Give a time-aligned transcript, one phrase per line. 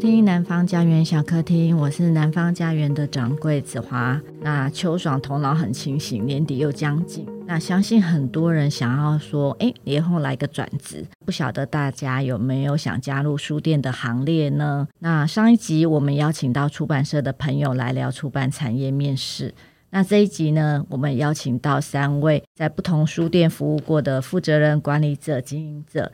[0.00, 4.18] 听南方家园小客厅，我是南方家园的掌柜子华。
[4.40, 14.88] 那秋爽头脑很清醒，年底又将近，那相信很多人想要说，哎，年后来个转职，不晓得大家有没有想加入书店的行列呢？
[15.00, 19.54] 那上一集我们邀请到出版社的朋友来聊出版产业面试，
[19.90, 26.10] 那这一集呢，我们邀请到三位在不同书店服务过的负责人、管理者、经营者。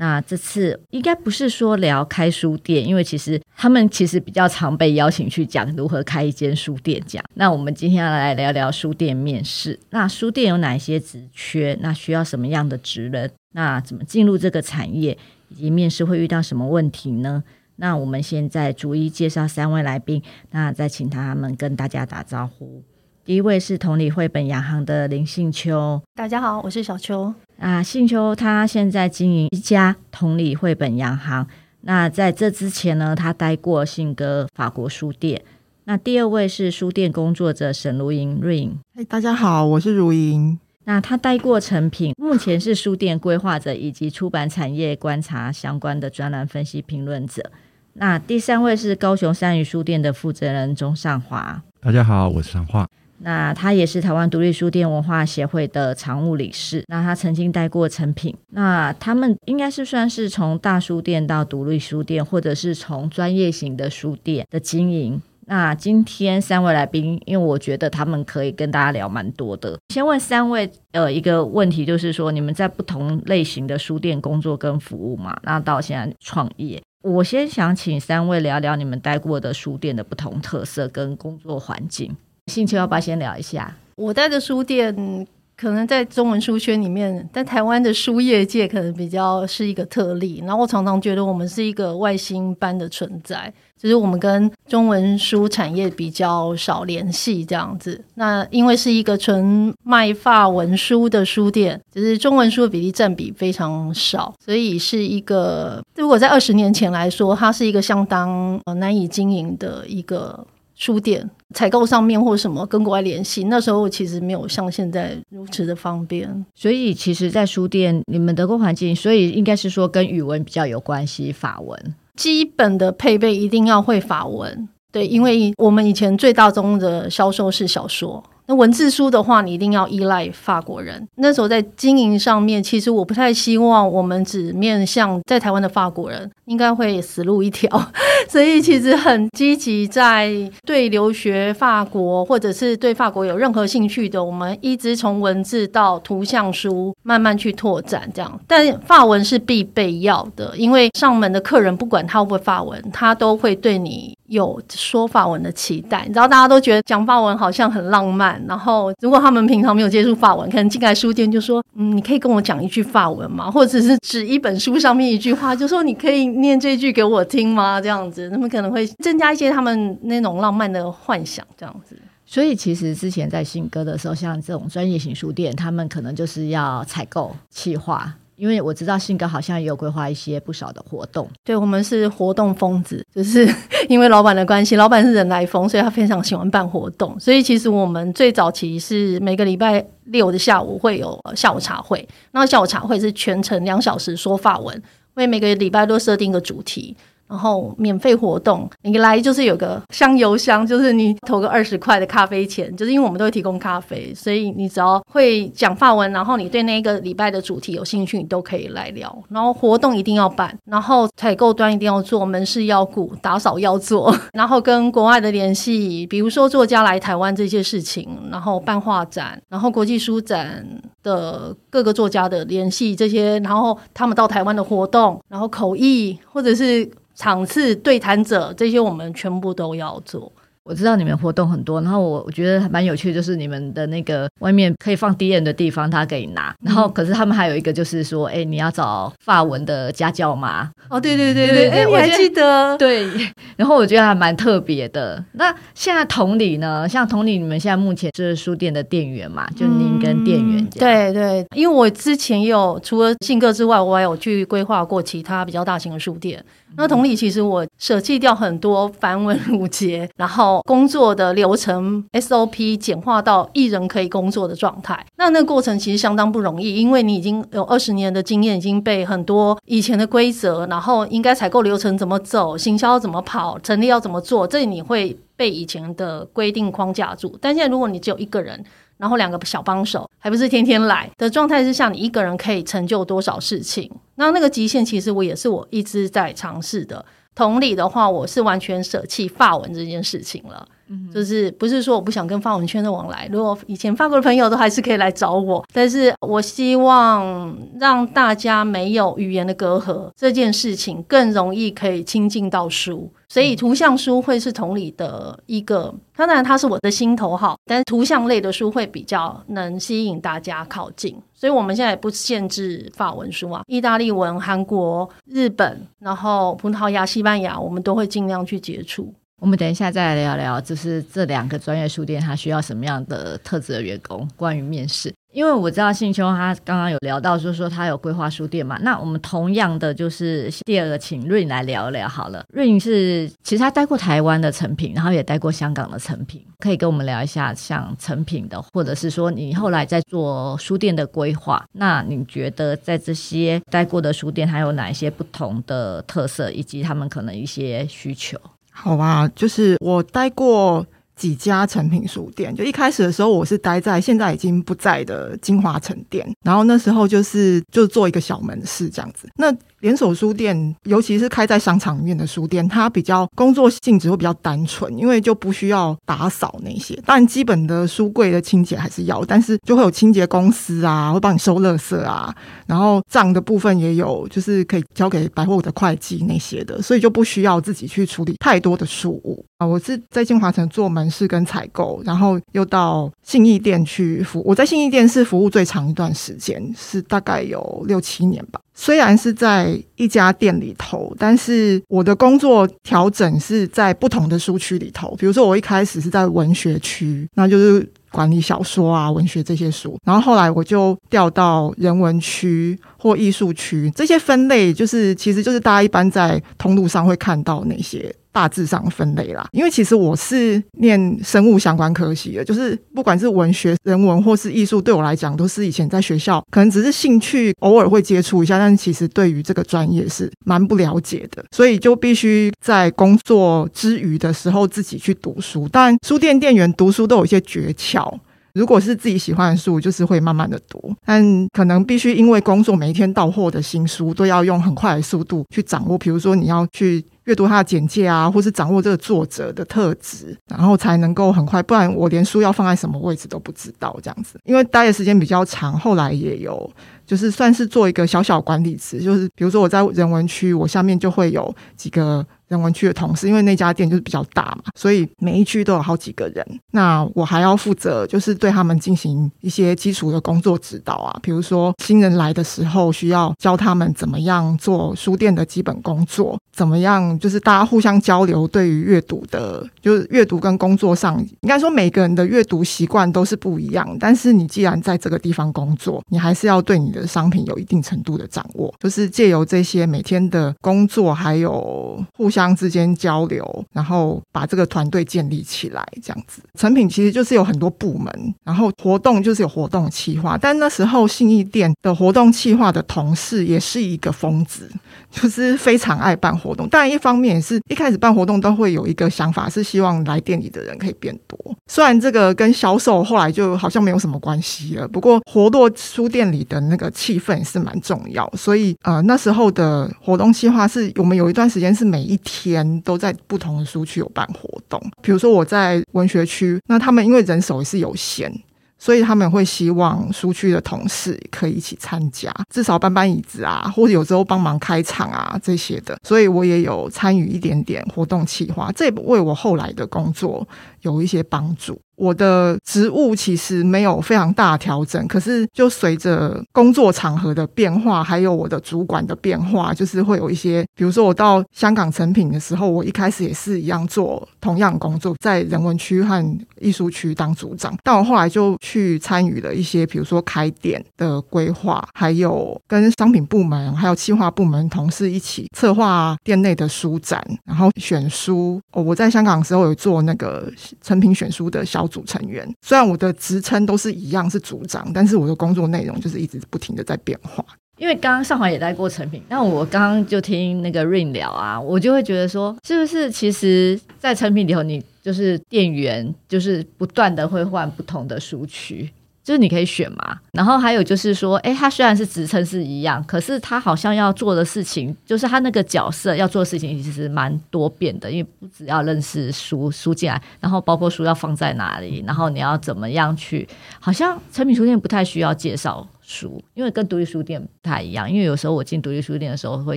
[0.00, 7.22] 那这次应该不是说聊开书店，因为其实他们其实比较常被邀请去讲如何开一间书店讲。
[7.34, 9.78] 那我们今天要来聊聊书店面试。
[9.90, 11.76] 那书店有哪些职缺？
[11.82, 13.30] 那需要什么样的职人？
[13.52, 15.18] 那怎么进入这个产业？
[15.50, 17.44] 以及面试会遇到什么问题呢？
[17.76, 20.22] 那我们现在逐一介绍三位来宾，
[20.52, 22.82] 那再请他们跟大家打招呼。
[23.30, 27.32] 第一位是同理绘本洋行的林信秋，大家好，我是小秋。
[27.60, 31.46] 啊，信秋他现在经营一家同理绘本洋行。
[31.82, 35.40] 那在这之前呢，他待过信鸽法国书店。
[35.84, 40.58] 那第二位是书店工作者沈如莹瑞莹，哎，大家好，我是如莹。
[40.86, 47.52] 那他待过成品，目前是书店规划者以及出版产业观察相关的专栏分析评论者。
[47.92, 52.84] 那第三位是高雄三语书店的负责人钟尚华，大家好，我是尚华。
[53.22, 56.82] 那他也是台湾独立书店文化协会的常务理事。
[56.88, 58.34] 那他曾经带过诚品。
[58.48, 65.20] 那他们应该是算是从大书店到独立书店，或者是从专业型的书店的经营。
[65.46, 69.76] 那今天三位来宾，因为我觉得他们可以跟大家聊蛮多的。
[69.88, 75.36] 先问三位，呃，一个问题就是说，你们在不同类型的书店工作跟服务嘛？
[75.42, 82.16] 那到现在创业，我先想请三位聊聊你们待过的书店的不同特色跟工作环境。
[82.50, 83.72] 兴趣要不要先聊一下？
[83.94, 90.42] 我待的书店可能在中文书圈里面，在台湾的书业界可能比较是一个特例。
[90.46, 98.02] 然后我常常觉得我们是一个外星般的存在，就是我们跟中文书产业比较少联系这样子。
[98.14, 110.46] 那因为是一个纯卖法文书的书店，就是中文书的比例占比非常少，所以是一个如果在二十年前来说，它是一个相当呃难以经营的一个。
[110.80, 116.46] 书店采购上面或什么跟国外联系，那时候其实没有像现在如此的方便。
[116.54, 124.66] 所以其实，在书店你们德国环境，所以应该是说跟语文比较有关系，法文基本的配备一定要会法文。
[124.90, 128.24] 对，因为我们以前最大宗的销售是小说。
[128.50, 131.06] 那文字书的话，你一定要依赖法国人。
[131.18, 137.70] 那时候在经营上面，其实我不太希望我们只面向在台湾的法国人，应该会死路一条。
[138.28, 140.32] 所以其实很积极在
[140.66, 148.40] 对留学法国或者是对法国有任何兴趣的，我们一直从文字到图像书慢慢去拓展这样。
[148.48, 156.02] 但法文是必备要的，因为上门的客人不管他会不会法文，他都会对你有说法文的期待。
[156.08, 158.39] 你知道，大家都觉得讲法文好像很浪漫。
[158.46, 163.48] 然后，如果他们平常没有接触法文，可能进来书店就说：“嗯，你可以跟我讲一句法文吗？
[163.52, 171.44] 或者是指一本书上面一句话，就说你可以念这句给我听吗？”这样子，他们可能会增加一些他们那种浪漫的幻想。
[171.56, 171.96] 这样子，
[172.26, 178.14] 所以其实之前在信歌的时候，像这种专业型书店，他们可能就是要采购、企划。
[178.40, 183.46] 因为我知道信鸽好像也有规划一些不少的活动，对，我们是活动疯子， 就是
[183.86, 187.14] 因为老板的关系，老板是人来疯，所以他非常喜欢办活动。
[187.20, 194.82] 所以其实我们最早期是每个礼拜六的下午会有下午茶会，那下午茶会是全程两小时说发文，
[195.14, 196.96] 为每个礼拜都设定一个主题。
[197.30, 209.16] 然后免费活动，你来就是有个香油箱，就是你投个二十块的咖啡钱，就是因为我们都会提供咖啡，所以你只要会讲法文，然后你对那个礼拜的主题有兴趣，你都可以来聊。
[209.28, 220.66] 然后活动一定要办，然后采购端一定要做，门市要顾，打扫要做， 然后跟国外的联系，比如说作家来台湾这些事情，然后办画展，然后国际书展
[221.04, 226.90] 的各个作家的联系这些，然后他们到台湾的活动，然后口译或者是。
[227.20, 230.32] 场次对谈者这些我们全部都要做。
[230.70, 236.54] 我知道你们活动很多，然后我我觉得还蛮有趣，就是你们的那个外面可以放 D N 的地方，他可以拿。
[236.62, 240.70] 然后可是他们还有一个就是说，哎、欸，你要找法文的家教吗？
[240.88, 242.78] 哦，对对对对，哎、欸，我还记得。
[242.78, 243.04] 对，
[243.58, 245.20] 然后我觉得还蛮特别的。
[245.32, 246.88] 那现在同理呢？
[246.88, 249.48] 像同理，你们现在目前就是书店的店员嘛？
[249.56, 250.68] 就您跟店员、嗯。
[250.78, 256.40] 对对，因为我之前有除了信鸽之外，我还有去规划过其他比较大型的书店。
[256.76, 260.59] 那同理，其实我舍弃掉很多繁文缛节，然后。
[260.62, 265.04] 工作的流程 SOP 简化到一人可以工作的状态。
[265.16, 277.36] 那那个过程其实相当不容易，因为你已经有二十年的经验，已经被很多以前的规则，然后应该采购流程怎么走，行销怎么跑，成立要怎么做，这里你会被以前的规定框架住。
[277.40, 278.64] 但现在如果你只有一个人，
[278.98, 283.90] 然后两个小帮手，还不是天天来的状态之下，你一个人可以成就多少事情？
[284.16, 287.04] 那那个极限其实我也是我一直在尝试的。
[287.40, 290.68] 同理的话，我是完全舍弃法文这件事情了。
[291.14, 319.14] 就是不是说我不想跟法文圈的往来，如果以前法国的朋友都还是可以来找我，但是我希望让大家没有语言的隔阂，这件事情更容易可以亲近到书，所以图像书会是同理的一个，当然它是我的心头好，但是图像类的书会比较能吸引大家靠近，所以我们现在也不限制法文书啊，意大利文、韩国、日本，然后葡萄牙、西班牙，我们都会尽量去接触。
[319.40, 324.28] 我们等一下再来聊聊，就是这两个专业书店它需要什么样的特质的员工。
[324.36, 328.78] 关于面试，因为我知道信秋他刚刚有聊到，就是说他有规划书店嘛。
[328.82, 332.44] 那我们同样的就是第二个，请润来聊一聊好了。
[332.54, 341.64] Ring 是其实他待过台湾的成品，然后也待过香港的成品，可以跟我们聊一下像成品的，或者是说你后来在做书店的规划。
[341.72, 348.38] 那你觉得在这些待过的书店，还有哪一些不同的特色，以及他们可能一些需求？
[348.82, 350.84] 好吧，就是我待过
[351.14, 359.28] 几家成品书店，就一开始的时候，我是待在现在已经不在的金华城店，然后那时候就是就做一个小门市这样子。
[359.36, 366.94] 那连锁书店，尤其是开在商场里面的书店，它比较工作性质会比较单纯，因为就不需要打扫那些。
[367.04, 372.34] 当然，基本的书柜的清洁还是要，但是就会有清洁公司啊，会帮你收垃圾啊，
[372.66, 379.66] 然后账的部分也有，就是可以交给百货的会计那些的，所以就不需要自己去处理太多的书务啊。
[379.66, 384.42] 我是在京华城做门市跟采购，然后又到信义店去服。
[384.44, 388.60] 我在信义店是服务最长一段时间，是大概有六七年吧。
[388.80, 395.14] 虽然是在一家店里头，但是我的工作调整是在不同的书区里头。
[395.18, 399.98] 比如说，我一开始是在文学区，那就是管理小说啊、文学这些书。
[400.02, 408.10] 然后后来我就调到人文区或艺术区，这些分类就是其实就是大家一般在通路上会看到那些。
[408.32, 425.68] 大致上分类啦，因为其实我是念生物相关科系的，就是不管是文学、人文或是艺术，对我来讲都是以前在学校可能只是兴趣，偶尔会接触一下，但是其实对于这个专业是蛮不了解的，所以就必须在工作之余的时候自己去读书。
[425.70, 428.12] 但，书店店员读书都有一些诀窍，
[428.54, 437.04] 如果是自己喜欢的书，就是会慢慢的读，但可能必须因为工作每一天到货的新书都要用很快的速度去掌握，比如说你要去。
[437.24, 441.62] 阅读他的简介啊，或是掌握这个作者的特质，然后才能够很快。
[441.62, 444.40] 不然我连书要放在什么位置都不知道，这样子。
[444.42, 446.68] 因为待的时间比较长，后来也有
[447.06, 452.26] 就是算是做一个小小管理职，就是比如说我在人文区，我下面就会有几个。
[452.50, 456.44] 人文区的同事，因为那家店就是比较大嘛，所以每一区都有好几个人。
[456.72, 473.96] 那我还要负责，就是对他们进行一些基础的工作指导啊，比如说新人来的时候，需要教他们怎么样做书店的基本工作，怎么样就是大家互相交流，对于阅读的，就是阅读跟工作上，应该说每个人的阅读习惯都是不一样。
[474.00, 482.39] 但是你既然在这个地方工作，你还是要对你的商品有一定程度的掌握，就是借由这些每天的工作，还有互相。
[482.54, 486.40] 之间交流，然后把这个团队建立起来，这样子。
[486.58, 490.38] 成品其实就是有很多部门，然后活动就是有活动企划。
[490.38, 494.70] 但那时候信义店的活动企划的同事也是一个疯子，
[495.10, 496.68] 就是非常爱办活动。
[496.70, 501.38] 但一方面也是一开始办活动都会有一个想法，是希望来店里的人可以变多。
[501.66, 508.30] 虽然这个跟销售后来就好像没有什么关系了，不过活络书店里的那个气氛是蛮重要。
[508.36, 512.29] 所以呃，那时候的活动企划是我们有一段时间是每一天。
[512.30, 518.32] 天都在不同的书区有办活动，比如说我在文学区，那他们因为人手也是有限，
[518.78, 530.46] 所以他们会希望书区的同事可以一起参加，至少搬搬椅子啊，或者有时候帮忙开场啊这些的，所以我也有参与一点点活动企划，这也为我后来的工作
[530.82, 531.80] 有一些帮助。
[531.96, 546.24] 我的职务其实没有非常大调整，可是就随着工作场合的变化，还有我的主管的变化，就是会有一些，比如说我到香港成品的时候，我一开始也是一样做同样工作，在人文区和
[546.58, 558.58] 艺术区当组长，但我后来就去参与了一些，比如说开店的规划，还有跟商品部门还有企划部门同事一起策划店内的书展，然后选书。
[558.72, 567.44] 哦，我在香港的时候有做那个成品选书的小组成员，虽然我的职称都是一样是组长，但是我的工作内容就是一直不停的在变化。
[567.78, 578.90] 因为刚刚上华也在过成品，那我刚刚就听那个 Rain 聊啊，我就会觉得说，是不是其实，在成品里头，你就是店员，就是不断的会换不同的书区。
[579.30, 599.76] 就是你可以选嘛，然后还有就是说，哎，他虽然是职称是一样，可是他好像要做的事情，就是他那个角色要做的事情其实蛮多变的，因为不只要认识书书进来，然后包括书要放在哪里，然后你要怎么样去，好像成品书店不太需要介绍书，因为跟独立书店不太一样，因为有时候我进独立书店的时候会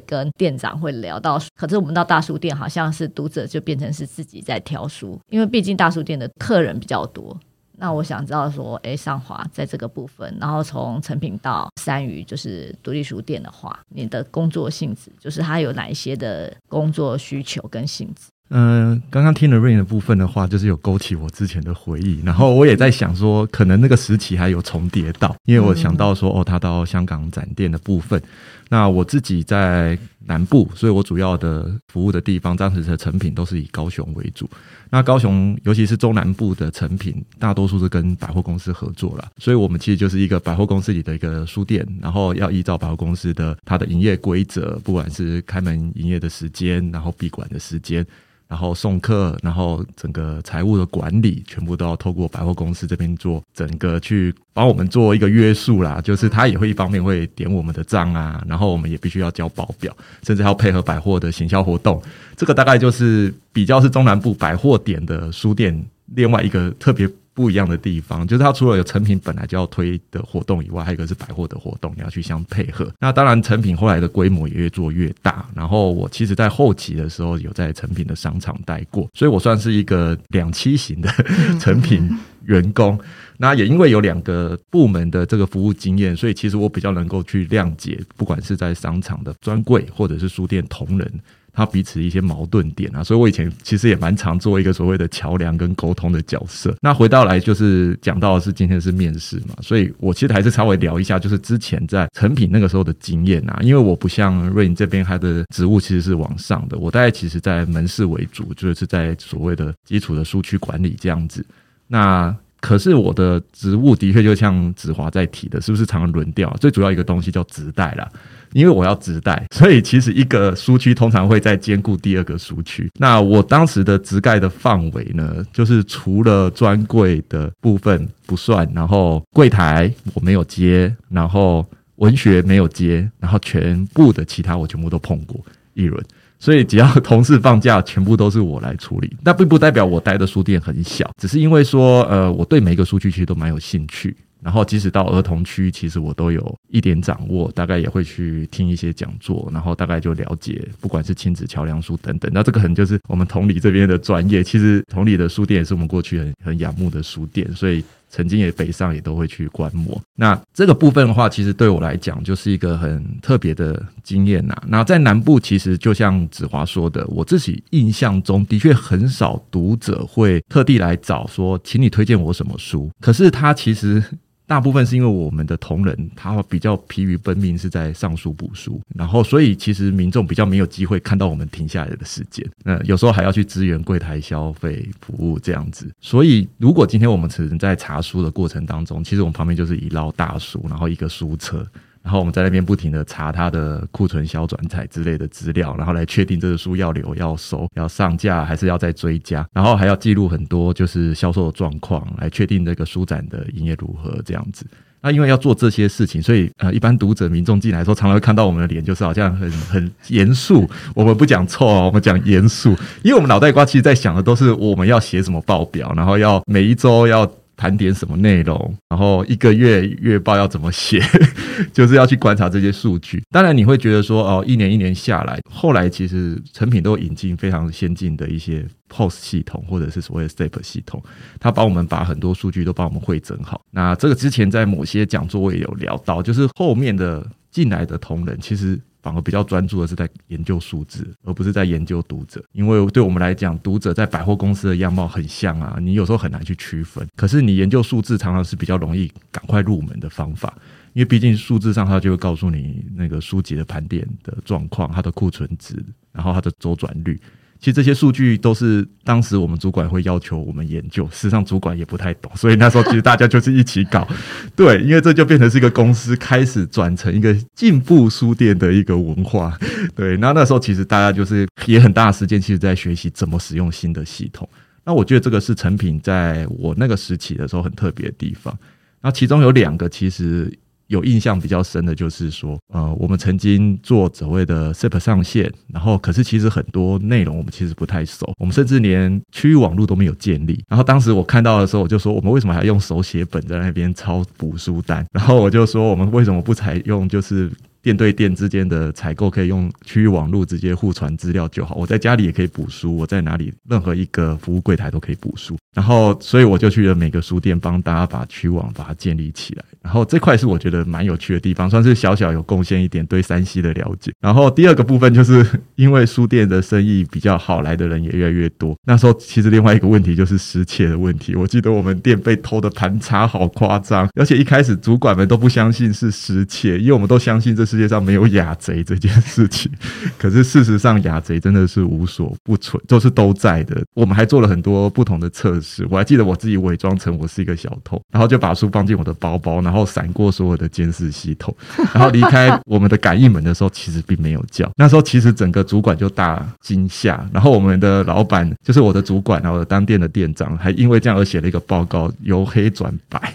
[0.08, 7.38] 跟店长会聊到，可是我们到大书店好像是读者就变成是自己在挑书，因为毕竟大书店的客人比较多。
[7.78, 18.28] 那我想知道说，哎，上华在这个部分，然后从成品到三余，就是独立书店的话，你的工作性质，就是它有哪一些的工作需求跟性质？
[18.56, 28.22] 嗯、刚刚听了 Rain 的部分的话，就是有勾起我之前的回忆，然后我也在想说，可能那个时期还有重叠到，因为我想到说，哦，他到香港展店的部分。
[28.70, 34.50] 那我自己在南部，所以我主要的服务的地方，当时的成品都是以高雄为主。
[34.90, 48.06] 那高雄，尤其是中南部的成品，大多数是跟百货公司合作了，所以我们其实就是一个百货公司里的一个书店，然后要依照百货公司的它的营业规则，不管是开门营业的时间，然后闭馆的时间。
[48.54, 56.00] 然后送客，然后整个财务的管理，全部都要透过百货公司这边做，整个去帮我们做一个约束啦。
[56.00, 59.92] 就是他也会一方面会点我们的账啊，然后我们也必须要交报表，
[60.22, 62.00] 甚至还要配合百货的行销活动。
[62.38, 65.84] 这个大概就是比较是中南部百货点的书店
[66.14, 67.10] 另外一个特别。
[67.34, 72.92] 不一样的地方，就是它除了有成品本来就要推的活动以外，还有一个是百货的活动，你要去相配合。
[73.00, 75.46] 那当然，成品后来的规模也越做越大。
[75.56, 81.10] 然后我其实，在后期的时候有在成品的商场待过，所以我算是一个两栖型的
[81.60, 82.10] 成品
[82.46, 83.00] 员工。
[83.38, 91.12] 那也因为有两个部门的这个服务经验，所以其实我比较能够去谅解，不管是在商场的专柜或者是书店同仁。
[91.54, 96.76] 他彼此一些矛盾点啊，所以我以前其实也蛮常做一个所谓的桥梁跟沟通的角色。
[96.82, 111.46] 那回到来就是讲到的是今天是面试嘛，所以我其实还是稍微聊一下，就是之前在成品那个时候的经验啊，因为我不像 Ring 这边他的职务其实是往上的，我大概其实在门市为主，就是在所谓的基础的书区管理这样子。
[111.88, 116.50] 那可是我的职务的确就像子华在提的，是不是常常轮调？
[116.62, 118.10] 最主要一个东西叫职代啦。
[118.54, 122.90] 因为我要直带，所以其实一个书区通常会再兼顾第二个书区。
[122.98, 131.66] 那我当时的直盖的范围呢，就是除了专柜的部分不算，然后柜台我没有接，然后
[131.96, 135.38] 文学没有接，然后全部的其他我全部都碰过
[135.74, 136.02] 一轮。
[136.44, 139.16] 所以只要同事放假，全部都是我来处理。
[139.24, 144.14] 那并不代表我待的书店很小，只是因为说，呃，我对每一个书区其实都蛮有兴趣。
[144.42, 152.30] 然后，即使到儿童区，其实我都有一点掌握，大概也会去听一些讲座，然后大概就了解，不管是亲子桥梁书等等。
[152.34, 154.44] 那这个可能就是我们同理这边的专业。
[154.44, 157.82] 其实同理的书店也是我们过去很很仰慕的书店，所以
[158.14, 160.00] 曾经也北上也都会去观摩。
[160.16, 164.56] 那这个部分的话，其实对我来讲就是一个很特别的经验呐。
[164.68, 172.92] 那在南部，其实就像子华说的，我自己印象中的确很少读者会特地来找说，请你推荐我什么书。
[173.02, 174.04] 可是他其实。
[174.46, 182.46] 大部分是因为我们的同仁他比较疲于奔命，是在上书补书，然后所以其实民众比较没有机会看到我们停下来的时间。
[182.64, 185.90] 那有时候还要去支援柜台消费服务这样子。
[186.02, 191.66] 所以如果今天我们只能在查书的过程当中，其实我们旁边就是一捞大书，然后一个书车。
[192.04, 204.66] 然后我们在那边不停的查它的库存销转载之类的资料，然后来确定这个书要留、要收、要上架还是要再追加，然后还要记录很多就是销售的状况，来确定这个书展的营业如何这样子。
[205.06, 210.66] 那因为要做这些事情，所以呃，一般读者民众进来的时候，常常会看到我们的脸，就是好像很很严肃。
[210.96, 212.70] 我们不讲臭哦，我们讲严肃，
[213.04, 221.02] 因为我们脑袋瓜其实在想的都是我们要写什么报表，然后要每一周要盘点什么内容，然后一个月月报要怎么写，
[221.72, 223.22] 就是要去观察这些数据。
[223.30, 231.02] 当然，你会觉得说，哦，一年一年下来，后来其实成品都引进非常先进的一些 POS 系统，或者是所谓的 stap 系统，
[231.40, 233.62] 它帮我们把很多数据都帮我们汇整好。
[233.72, 238.80] 那这个之前在某些讲座我也有聊到，就是后面的进来的同仁，其实。
[239.04, 242.42] 反而比较专注的是在研究数字，而不是在研究读者。
[242.54, 247.06] 因为对我们来讲，读者在百货公司的样貌很像啊，你有时候很难去区分。
[247.18, 250.58] 可是你研究数字，常常是比较容易赶快入门的方法，
[250.94, 255.76] 因为毕竟数字上它就会告诉你那个书籍的盘点的状况、它的库存值，
[256.14, 257.20] 然后它的周转率。
[257.64, 264.06] 其实这些数据都是当时我们主管会要求我们研究，事实上主管也不太懂，所以那时候其实大家就是一起搞，
[264.54, 269.58] 对，因为这就变成是一个公司开始转成一个进步书店的一个文化，
[269.96, 274.50] 对，那那时候其实大家就是也很大的时间，其实在学习怎么使用新的系统。
[274.84, 278.54] 那我觉得这个是成品在我那个时期的时候很特别的地方。
[279.02, 280.52] 那其中有两个其实。
[280.88, 290.64] 有印象比较深的就是说，呃，我们曾经做所谓的 SAP 上线，然后可是其实很多内容我们其实不太熟，我们甚至连区域网络都没有建立。
[290.68, 295.06] 然后当时我看到的时候，我就说，我们为什么还要用手写本在那边抄补书单？
[295.12, 297.52] 然后我就说，我们为什么不采用就是。
[297.84, 301.76] 店对店之间的采购可以用区域网络直接互传资料就好。
[301.76, 305.58] 我在家里也可以补书，我在哪里任何一个服务柜台都可以补书。
[305.76, 309.66] 然后，所以我就去了每个书店帮大家把区网把它建立起来。
[309.82, 314.14] 然后这块是我觉得蛮有趣的地方，算是小小有贡献一点对山西的了解。
[314.22, 318.78] 然后第二个部分就是因为书店的生意比较好，来的人也越来越多。
[318.86, 321.36] 那时候其实另外一个问题就是失窃的问题。
[321.36, 327.73] 我记得我们店被偷的盘查好夸张，而且一开始主管们都不相信是失窃，因为我们都相信这是。
[327.74, 329.72] 世界上没有雅贼这件事情，
[330.20, 333.82] 可是事实上雅贼真的是无所不存，都是都在的。
[333.96, 341.52] 我们还做了很多不同的测试，我还记得我自己伪装成我是一个小偷，然后就把书放进我的包包，然后闪过所有的监视系统，
[341.96, 344.72] 然后离开我们的感应门的时候，其实并没有叫。
[344.76, 353.34] 那时候其实整个主管就大惊吓，然后我们的老板就是我的主管，然后当店的店长还因为这样而写了一个报告，由黑转白，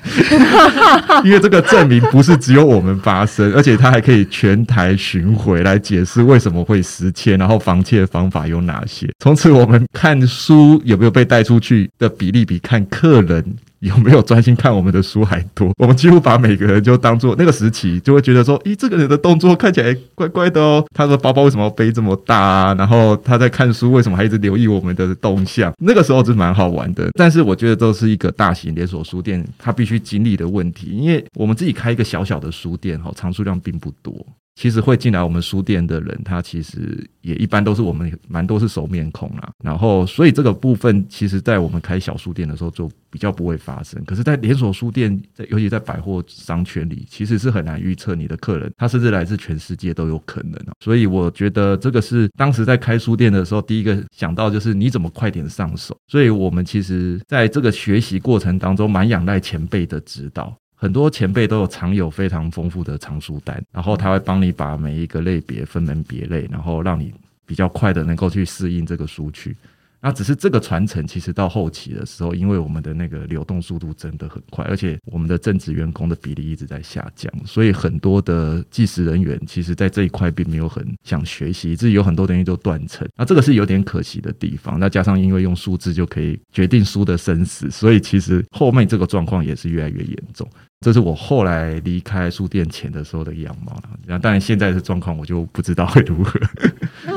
[1.26, 4.27] 因为这个证明不是只有我们发生，而且他还可以。
[4.30, 9.08] 全台巡回来解释为什么会失窃，然后防窃的方法有哪些。
[9.18, 13.44] 从此，我们看书有没有被带出去的比例比看客人
[13.80, 15.72] 有没有专心看我们的书还多。
[15.78, 20.84] 我们几乎把每个人就当做那个时期，就会觉得说：咦，这个人的动作看起来怪怪的哦。
[20.92, 22.74] 他的包包为什么背这么大啊？
[22.74, 25.72] 然后他在看书，为什么还一直留意我们的动向？
[25.78, 27.08] 那个时候是蛮好玩的。
[27.14, 34.14] 但是我觉得这是一个大型连锁书店他必须经历的问题，因为我们自己开一个小小的书店，哈，藏书量并不多。
[34.58, 39.48] 其实会进来我们书店的人，他其实也一般都是我们蛮多是熟面孔啦。
[39.62, 44.04] 然后，所以这个部分，其实在我们开小书店的时候就比较不会发生。
[44.04, 50.58] 可是，在连锁书店，在尤其在百货商圈里，其实是很难预测你的客人，他甚至来自全世界都有可能。
[50.80, 55.96] 所以，我觉得这个是当时在开书店的时候，第一个想到就是你怎么快点上手。
[56.08, 60.52] 所以我们其实在这个学习过程当中，蛮仰赖前辈的指导。
[60.80, 67.12] 很多前辈都有藏有非常丰富的藏书单，然后他会帮你把每一个类别分门别类，然后让你
[67.44, 69.56] 比较快的能够去适应这个书区。
[70.00, 83.08] 那只是这个传承，其实到后期的时候，因为我们的那个流动速度真的很快，而且我们的正职员工的比例一直在下降，所以很多的计时人员其实在这一块并没有很想学习，至于有很多东西都断层。
[83.16, 84.78] 那这个是有点可惜的地方。
[84.78, 90.48] 那加上因为用数字就可以决定书的生死，所以其实后面这个状况也是越来越严重。
[90.80, 93.90] 这是我后来离开书店前的时候的样貌了。
[94.06, 96.38] 那当然现在的状况我就不知道会如何。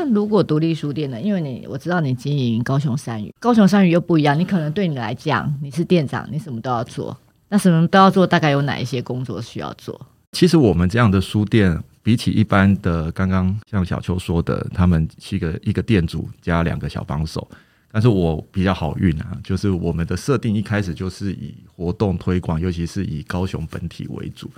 [0.04, 1.22] 那如果独立书店呢？
[1.22, 4.38] 因为你我知道你经营高雄山语，高雄山语又不一样。
[4.38, 7.16] 你可能对你来讲，你是店长，你什么都要做。
[7.50, 10.08] 那什么都要做，大概有哪一些工作需要做？
[10.32, 17.48] 其实我们这样的书店，比起一般的，刚刚像小邱说的，他们是一个一个店主加两个小帮手。
[17.92, 24.50] 但是我比较好运啊，就是我们的设定一开始就是以活动推广，尤其是以高雄本体为主。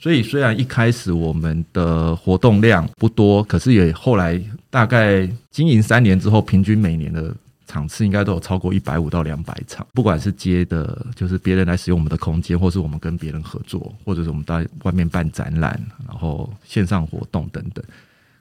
[0.00, 7.34] 所以虽然一开始我们的活动量不多，可是也后来大概经营三年之后，平均每年的
[7.66, 9.86] 场次应该都有超过一百五到两百场。
[9.92, 17.84] 不管是接的，就是别人来使用我们的空间，或是我们跟别人合作，或者是我们在外面办展览，然后线上活动等等。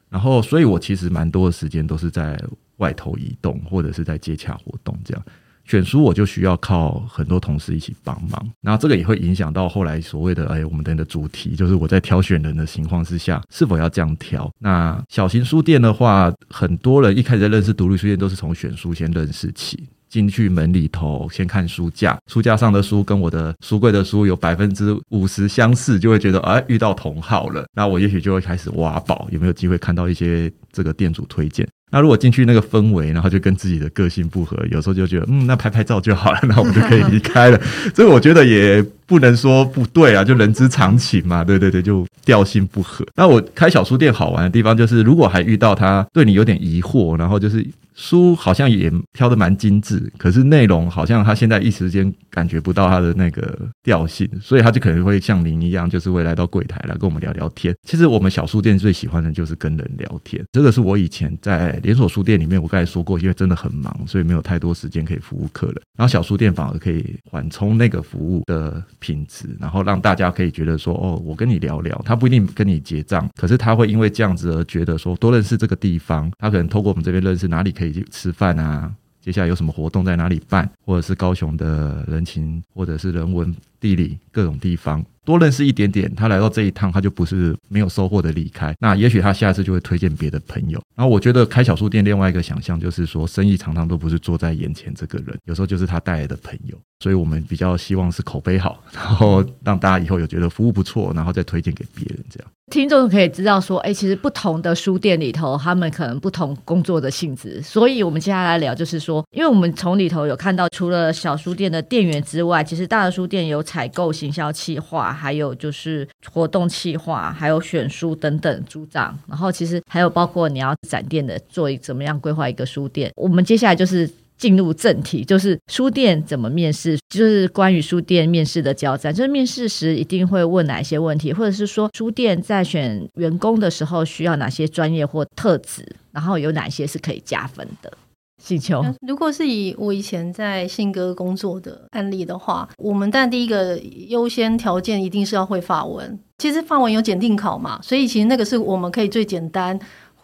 [0.10, 2.40] 然后，所以我其实蛮多的时间都是在。
[2.80, 5.22] 外头移动或者是在接洽活动，这样
[5.70, 14.50] 选书我就需要靠很多同事一起帮忙，那这个也会影响到后来所谓的哎，我们的主题就是我在挑选人的情况之下是否要这样挑。
[14.58, 19.88] 那小型书店的话，很多人一开始在认识独立书店都是从选书先认识起。
[20.10, 27.64] 进去门里头，先看书架，书架上的书跟我的书柜的书有百分之五十相似，就会觉得哎，遇到同好了。
[27.76, 31.68] 那我也许就会开始挖宝，有没有机会看到一些这个店主推荐？
[31.92, 37.60] 那如果进去那个氛围，然后就跟自己的个性不合，有时候就觉得嗯，那拍拍照就好了，那我们就可以离开了。
[37.96, 41.44] 所以我觉得也不能说不对啊，就人之常情嘛。
[41.44, 43.06] 对对对，就调性不合。
[43.16, 47.66] 那我开小书店好玩的地方就是，如果还遇到他对你有点疑惑，然后就是。
[48.02, 57.76] 书好像也挑的蛮精致，可是内容好像他现在一时间感觉不到他的那个调性，所以他就可能会像您一样，就是会来到柜台来跟我们聊聊天。
[57.84, 65.82] 其实我们小书店最喜欢的就是跟人聊天，这个是我以前在连锁书店里面，我刚才说过，因为真的很忙，所以没有太多时间可以服务客人。
[65.98, 78.06] 然后小书店反而可以缓冲那个服务的品质，然后让大家可以觉得说，哦，我跟你聊聊，他不一定跟你结账，可是他会因为这样子而觉得说多认识这个地方，他可能透过我们这边认识哪里可以去。
[78.12, 86.14] 吃饭啊，接下来有什么活动在哪里办，或者是高雄的人情，或者是人文地理各种地方，多认识一点点。
[86.16, 88.76] 他来到这一趟，他就不是没有收获的离开。
[88.80, 90.82] 那也许他下次就会推荐别的朋友。
[90.96, 96.78] 然后我觉得开小书店另外一个想象就是说，生意常常都不是坐在眼前这个人，有时候就是他带来的朋友。
[97.02, 102.50] 所以我们比较希望是口碑好，然后让大家以后有觉得服务不错，然后再推荐给别人这样。
[102.70, 107.62] 听众可以知道说，哎，其实不同的书店里头，他们可能不同工作的性质。
[107.62, 119.16] 所以我们接下来聊就是说，因为我们从里头有看到，除了小书店的店员之外，其实大的书店有采购、行销企划，还有就是活动企划，还有选书等等组长。
[119.28, 123.12] 然后其实还有包括你要展店的，做怎么样规划一个书店。
[123.16, 124.10] 我们接下来就是。
[124.40, 129.14] 进入正题，就是书店怎么面试，就是关于书店面试的交战。
[129.14, 137.92] 就是面试时一定会问哪些问题，或者是说书店在选员工的时候需要哪些专业或特质，然后有哪些是可以加分的。
[138.40, 146.18] 需求，如果是以我以前在信鸽工作的案例的话，我们但第一个优先条件一定是要会法文。
[146.38, 149.78] 其实法文有检定考嘛，所以其实那个是我们可以最简单。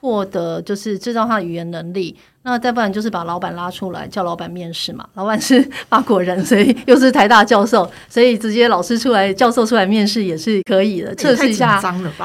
[0.05, 5.03] 获得就是制造他的语言能力，那再不然就是把老板拉出来叫老板面试嘛。
[5.15, 11.81] 老板是 法国人，所以又是台大教授，所以直接老师出来、教授出来面试也是可以的，测试一下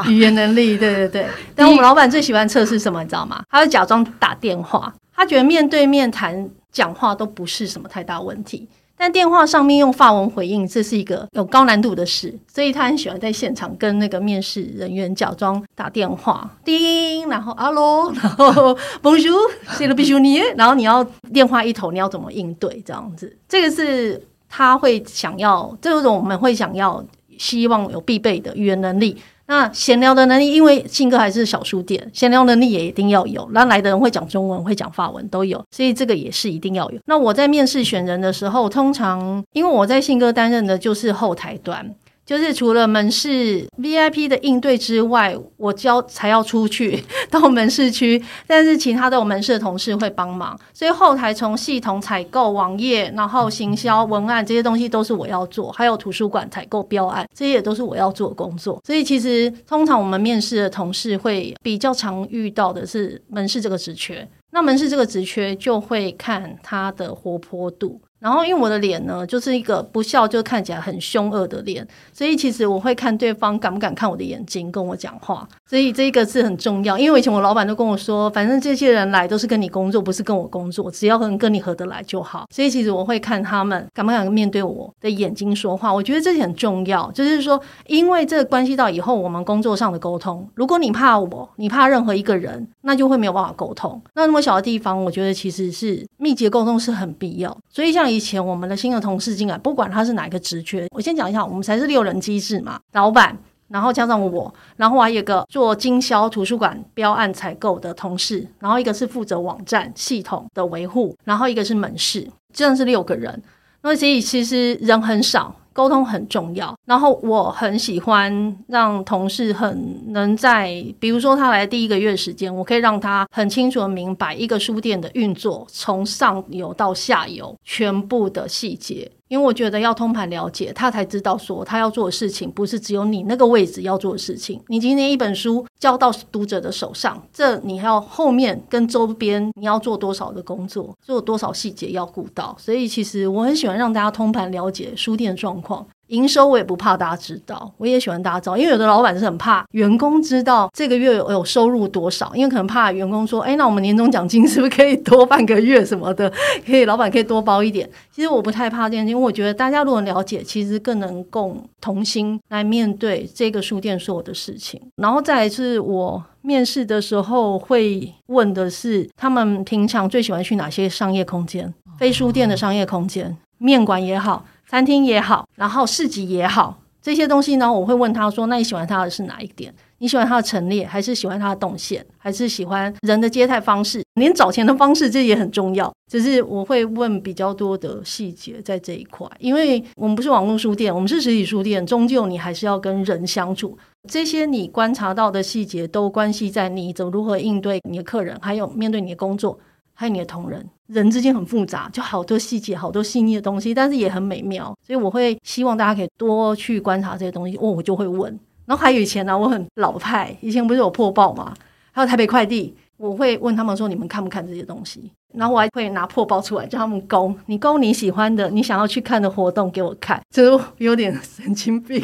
[0.06, 0.76] 语言能力。
[0.76, 1.26] 对对对。
[1.56, 3.42] 但我们老板最喜欢测试什么，你知道吗？
[3.48, 8.68] 他会假装打电话，他觉得面对面谈讲话都不是什么太大问题。
[9.00, 23.34] 但电话上面用法文回应，这是一个有高难度的事，所以他很喜欢在现场跟那个面试人员假装打电话，叮，然后阿罗，然后 Bonjour，c'est le pigeonnier，然后你要电话一头，你要怎么应对这样子？
[23.48, 27.02] 这个是他会想要，这种我们会想要，
[27.38, 29.16] 希望有必备的语言能力。
[29.50, 33.48] 那闲聊的能力，因为信哥还是小书店，闲聊能力也一定要有。
[33.50, 37.00] 那来的人会讲中文，会讲法文都有，所以这个也是一定要有。
[37.06, 41.92] 那我在面试选人的时候，通常因为我在信哥担任的就是后台端。
[42.30, 58.80] 就是除了门市 VIP 的应对之外，我交才要出去 到门市区，但是其他的我门市的同事会帮忙，所以后台从系统采购、网页，然后行销、文案这些东西都是我要做，还有图书馆采购标案，这些也都是我要做的工作。
[58.86, 68.00] 所以其实通常我们面试的同事会比较常遇到的是门市这个职缺，那门市这个职缺就会看他的活泼度。
[68.20, 76.98] 然后，因为我的脸呢，就是一个不笑就看起来很凶恶的脸，所以其实我会看对方敢不敢看我的眼睛跟我讲话，所以这个是很重要。
[76.98, 82.44] 因为我以前我老板都跟我说，反正这些人来都是跟你工作，不是跟我工作，只要能跟你合得来就好。
[82.54, 87.10] 所以其实我会看他们敢不敢面对我的眼睛说话，我觉得这点很重要。
[87.12, 90.46] 就是说，因为这关系到以后我们工作上的沟通。
[90.54, 93.98] 如果你怕我，你怕任何一个人，那就会没有办法沟通。
[94.14, 97.56] 那那么小的地方，我觉得其实是密集沟通是很必要。
[97.70, 98.09] 所以像。
[98.10, 103.36] 以前我们的新的同事进来，不管他是哪一个职缺，我先讲一下，我们才是六人机制嘛，老板，
[103.68, 113.42] 然后加上我，然后还有一个做经销图书馆标案采购的同事，然后一个是负责网站系统的维护，然后一个是门市，这样是六个人。
[113.82, 115.54] 那所以其实人很少。
[115.72, 129.10] 沟通很重要，然后我很喜欢让同事很能在，比如说他来第一个月时间，我可以让他很清楚的明白一个书店的运作，从上游到下游全部的细节。
[129.30, 134.60] 因为我觉得要通盘了解，他才知道说他要做的事情不是只有你那个位置要做的事情。
[134.66, 145.86] 你今天一本书交到读者的手上，这你还要后面跟周边你要做多少的工作，做多少细节要顾到，所以其实我很喜欢让大家通盘了解书店状况。
[146.10, 156.30] 营收我也不怕大家知道，我也喜欢大家知道，因为有的老板是很怕员工知道这个月有收入多少，因为可能怕员工说，哎，那我们年终奖金是不是可以多半个月什么的？
[156.66, 157.88] 可以，老板可以多包一点。
[158.10, 164.80] 其实我不太怕这件事，因为我觉得大家如果了解，其实更能共同心来面对这个书店所有的事情。
[164.96, 171.72] 然后再来是我面试的时候会问的是，他们平常最喜欢去哪些商业空间？
[171.98, 174.44] 非书店的商业空间，面馆也好。
[174.70, 179.74] 餐厅也好，然后市集也好，这些东西呢，我会问他说：“那你喜欢他的是哪一点？
[179.98, 184.00] 你喜欢他的陈列，还是喜欢他的动线，还是喜欢人的接待方式？
[184.14, 185.92] 连找钱的方式，这也很重要。
[186.08, 193.76] 只是我会问比较多的细节在这一块，因为我们不是网络书店，我们是实体书店，终究你还是要跟人相处。
[194.08, 199.58] 这些你观察到的细节，都关系在你怎么如何应对你的客人，还有面对你的工作。”
[199.92, 204.76] 还有你的同仁，人之间很复杂，就好多细节，好多细腻的东西，但是也很美妙。
[204.84, 207.56] 所以我会希望大家可以多去观察这些东西。
[207.56, 208.30] 哦，我就会问。
[208.66, 211.54] 然后还有以前呢、我很老派，以前不是有破报吗？
[211.92, 220.20] 还有台北快递，我会问他们说：“你们看不看这些东西？”然后我还会拿破报出来叫他们勾，你勾你喜欢的，你想要去看的活动给我看。
[220.34, 222.02] 就是有点神经病，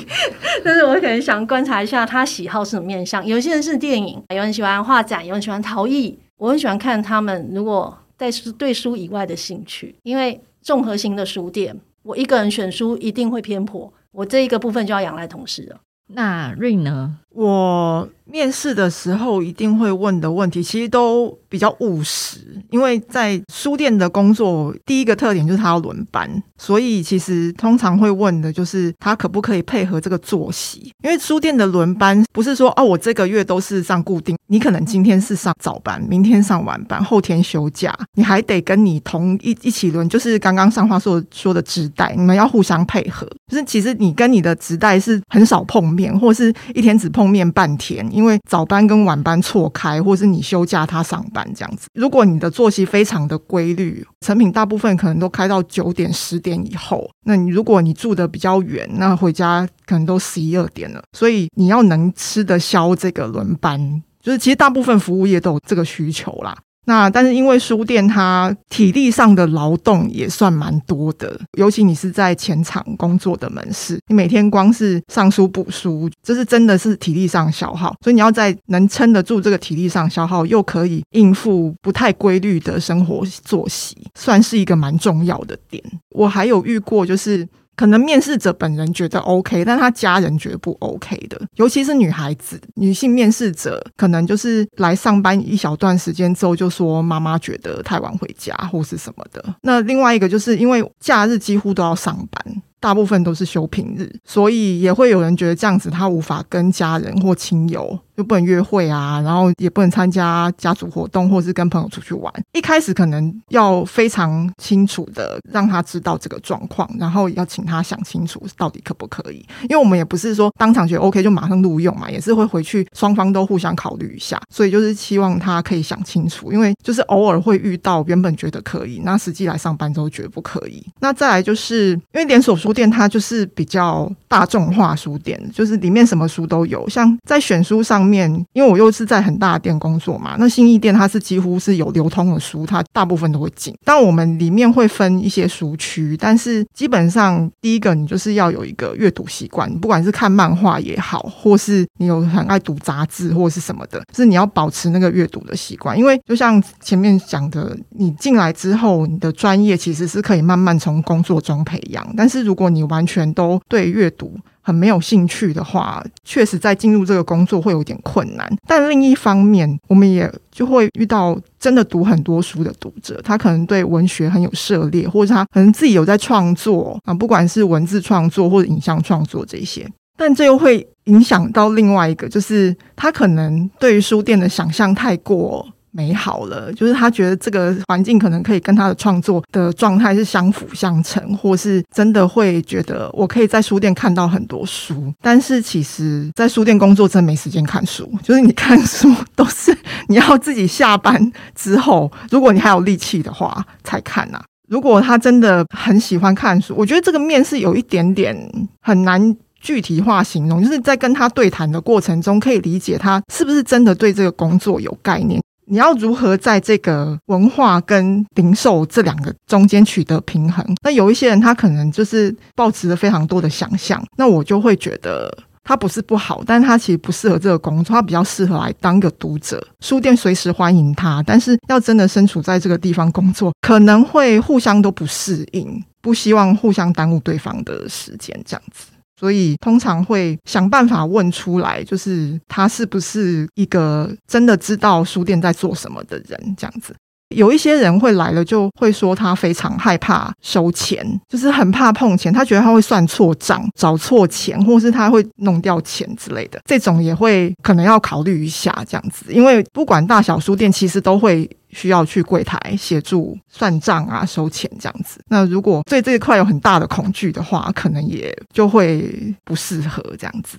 [0.65, 3.25] 但是我可能想观察一下他喜好是什么面向。
[3.27, 6.19] 有些人是电影，有人喜欢画展，有人喜欢陶艺。
[6.39, 15.81] 我很喜欢看他们如果在书对书以外的兴趣，因为综合型的书店，我一个人选书一定会偏颇，我这一个部分就要仰赖同事了。
[16.09, 17.19] 那 Ring 呢？
[17.37, 22.39] 我面试的时候一定会问的问题，其实都比较务实。
[22.71, 30.91] 因为在书店的工作，第一个特点就是他要轮班，所以其实通常会问的就是他可不可以配合这个作息。
[31.05, 43.29] 因为书店的轮班不是说哦，我这个月都是上固定，你可能今天是上早班，明天上晚班，后天休假，你还得跟你同一一起轮，就是刚刚上话说说的直代，你们要互相配合。
[43.47, 47.26] 就是其实你跟你的直代是很少碰面，或是一天只碰。
[47.29, 51.89] 面半天，因为早班跟晚班错开，或是你休假他上班这样子。
[51.95, 57.09] 如果你的作息非常的规律，成品大部分可能都开到九点十点以后。
[57.25, 61.03] 那你如果你住的比较远，那回家可能都十一二点了。
[61.13, 66.57] 所以你要能吃得消这个轮班，就是其实大部分服务业都有这个需求啦。
[66.87, 85.83] 那但是因为书店它体力上的劳动也算蛮多的，尤其你是在前场工作的门市，你每天光是上书补书，这是真的是体力上消耗，所以你要在能撑得住这个体力上消耗，又可以应付不太规律的生活作息，算是一个蛮重要的点。
[86.15, 87.47] 我还有遇过就是。
[87.77, 99.45] 可能面试者本人觉得 OK，但他家人觉得不 OK 的，尤其是女孩子、女性面试者，可能就是来上班一小段时间之后，就说妈妈觉得太晚回家或是什么的。
[99.63, 102.63] 那另外一个就是因为假日几乎都要上班。
[102.79, 112.33] 大部分都是休平日，所以也会有人觉得这样子他无法跟家人或亲友，就不能约会啊，然后也不能参加家族活动，或是跟朋友出去玩。
[112.53, 119.45] 一开始可能要非常清楚的让他知道这个状况，然后要请他想清楚到底可不可以。
[119.63, 124.41] 因为我们也不是说当场觉得 OK 就马上录用嘛，也是会回去双方都互相考虑一下。
[124.49, 130.85] 所以就是希望他可以想清楚，因为就是偶尔会遇到原本觉得可以，那实际来上班之后觉得不可以。
[131.01, 136.89] 那再来就是因为连锁书店它就是比较大众化书店，就是里面什么书都有。
[136.89, 143.75] 像在选书上面，因为我又是在很大的店工作嘛，那新义店它是几乎是有流通的书，它大部分都会进。
[143.85, 155.99] 但我们里面会分一些书区，但是基本上第一个你就是要有一个阅读习惯，不管是看漫画也好，或是你有很爱读杂志或是什么的，是你要保持那个阅读的习惯。
[155.99, 168.53] 因为就像前面讲的，你进来之后，你的专业其实是可以慢慢从工作中培养，但是如果你完全都对阅读很没有兴趣的话，确实在进入这个工作会有点困难。
[168.67, 179.89] 但另一方面，我们也就会遇到真的读很多书的读者，他可能对文学很有涉猎，或者他可能自己有在创作啊，不管是文字创作或者影像创作这些。
[180.19, 185.65] 但这又会影响到另外一个，就是他可能对于书店的想象太过。
[185.97, 195.11] 美好了，就是他觉得这个环境可能可以跟他的创作的状态是相辅相成，或是真的会觉得我可以在书店看到很多书。
[195.23, 199.77] 但是其实，在书店工作真没时间看书，就是你看书都是
[200.09, 204.39] 你要自己下班之后，如果你还有力气的话才看呐。
[204.69, 208.37] 如果他真的很喜欢看书，我觉得这个面是有一点点
[208.83, 209.35] 很难。
[209.59, 215.41] 具体化形容，就是在跟他对谈的过程中，可以理解他是不是真的对这个工作有概念。
[215.67, 220.65] 你要如何在这个文化跟零售这两个中间取得平衡？
[220.83, 229.61] 那有一些人他可能就是抱持了非常多的想象，那我就会觉得他不是不好，但他其实不适合这个工作，他比较适合来当个读者。
[229.81, 238.87] 书店随时欢迎他，但是要真的身处在这个地方工作，可能会互相都不适应，不希望互相耽误对方的时间，这样子。
[239.19, 246.95] 所以通常会想办法问出来，就是他是不是一个真的知道书店在做什么的人，这样子。
[247.35, 256.61] 有一些人会来了，就会说他非常害怕收钱，就是很怕碰钱，他觉得他会算错账、找错钱，或是他会弄掉钱之类的。
[256.65, 265.21] 这种也会可能要考虑一下这样子，因为不管大小书店，其实都会需要去柜台协助算账啊、收钱这样子。
[265.29, 270.57] 那如果对这一块有很大的恐惧的话，可能也就会不适合这样子。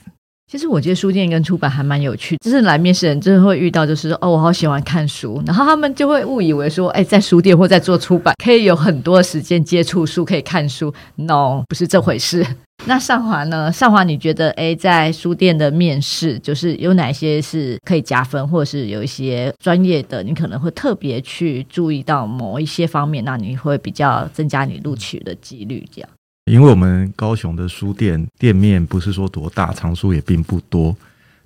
[0.50, 10.94] 其实我觉得书店跟出版还蛮有趣，就是来面试人真的会遇到，就是说哦，我好喜欢看书，然后他们就会误以为说，哎，在书店或在做出版可以有很多时间接触书，可以看书。
[11.16, 12.48] No，不是这回事。
[12.86, 13.70] 那上华呢？
[13.70, 26.10] 上华，你觉得哎，在书店的面试，就是有哪些是可以加分，或者是有一些专业的，你可能会特别去注意到某一些方面，那你会比较增加你录取的几率，这样。
[26.48, 30.96] 因为我们高雄的书店店面不是说多大，藏书也并不多。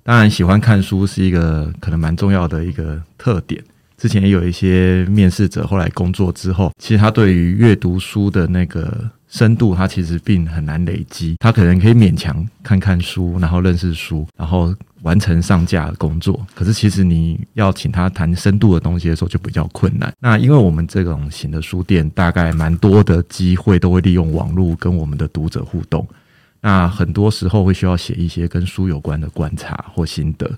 [0.04, 3.62] 当然，喜欢看书是一个可能蛮重要的一个特点。
[3.96, 11.34] 之前也有一些面试者后来工作之后，其实他对于阅读书的那个深度，他其实并很难累积。
[11.40, 14.72] 他可能可以勉强看看书，然后认识书，然后。
[15.02, 20.14] 完成上架的工作，可是其实你要请他谈深度的东西的时候就比较困难。
[20.20, 26.06] 那因为我们这种型的书店，大概蛮多的机会都会利用网络跟我们的读者互动。
[26.60, 30.48] 那很多时候会需要写一些跟书有关的观察或心得。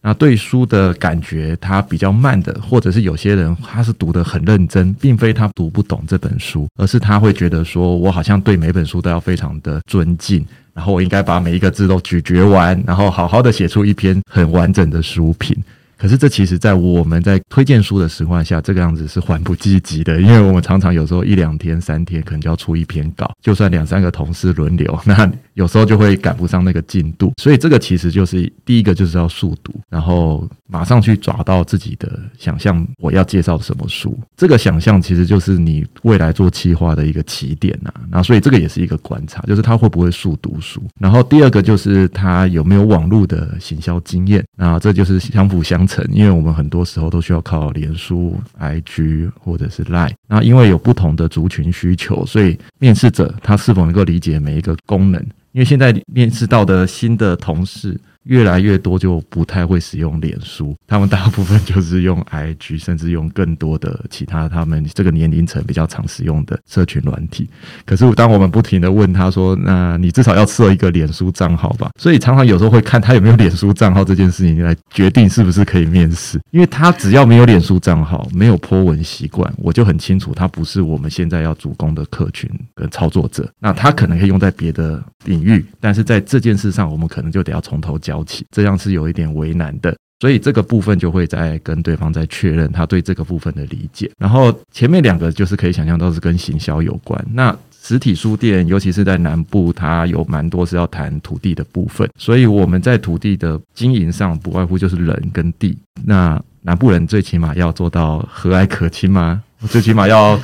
[0.00, 10.44] 那对书的感觉，他比较慢的，或者是有些人他是读得很认真，并非他读不懂这本书，而是他会觉得说，我好像对每本书都要非常的尊敬。
[10.72, 15.56] 然后我应该把每一个字都咀嚼完，然后好好的写出一篇很完整的书评。
[15.98, 27.32] 可是这其实，在我们在推荐书的情况下，这个样子是缓不积极的，因为我们常常有时候一两天、三天可能就要出一篇稿，就算两三个同事轮流，那有时候就会赶不上那个进度。
[27.36, 34.16] 所以这个其实就是第一个，就是要速读，然后马上去抓到自己的想象，我要介绍什么书。
[34.36, 37.92] 这个想象其实就是你未来做企划的一个起点呐。
[38.08, 40.80] 然后所以这个也是一个观察，就是他会不会速读书。
[41.00, 50.12] 然后第二个就是他有没有网络的行销经验，那这就是相辅相层，因为我们很多时候都需要靠脸书、IG 或者是 Line。
[50.28, 55.20] 那因为有不同的族群需求，所以面试者他是否能够理解每一个功能？
[55.52, 57.98] 因为现在面试到的新的同事。
[58.28, 67.48] 越来越多就不太会使用脸书，他们大部分就是用 IG，甚至用更多的其他他们这个年龄层比较常使用的社群软体。
[67.86, 76.38] 可是当我们不停地问他说：“那你至少要设一个脸书账号吧？”所以常常有时候会看他有没有脸书账号这件事情来决定是不是可以面试。
[76.50, 83.50] 因为他只要没有脸书账号，没有 po 文习惯，我就很清楚他不是我们现在要主攻的客群跟操作者。
[83.58, 88.17] 那他可能可以用在别的领域，但是在这件事上，我们可能就得要从头教。
[88.50, 94.10] 这样是有一点为难的，所以这个部分就会再跟对方再确认他对这个部分的理解。
[94.18, 97.22] 然后前面两个就是可以想象到是跟行销有关。
[97.32, 105.78] 那实体书店，尤其是在南部，它有蛮多是要谈土地的部分，所以我们在土地的经营上，不外乎就是人跟地。
[106.04, 109.42] 那南部人最起码要做到和蔼可亲吗？
[109.66, 110.38] 最起码要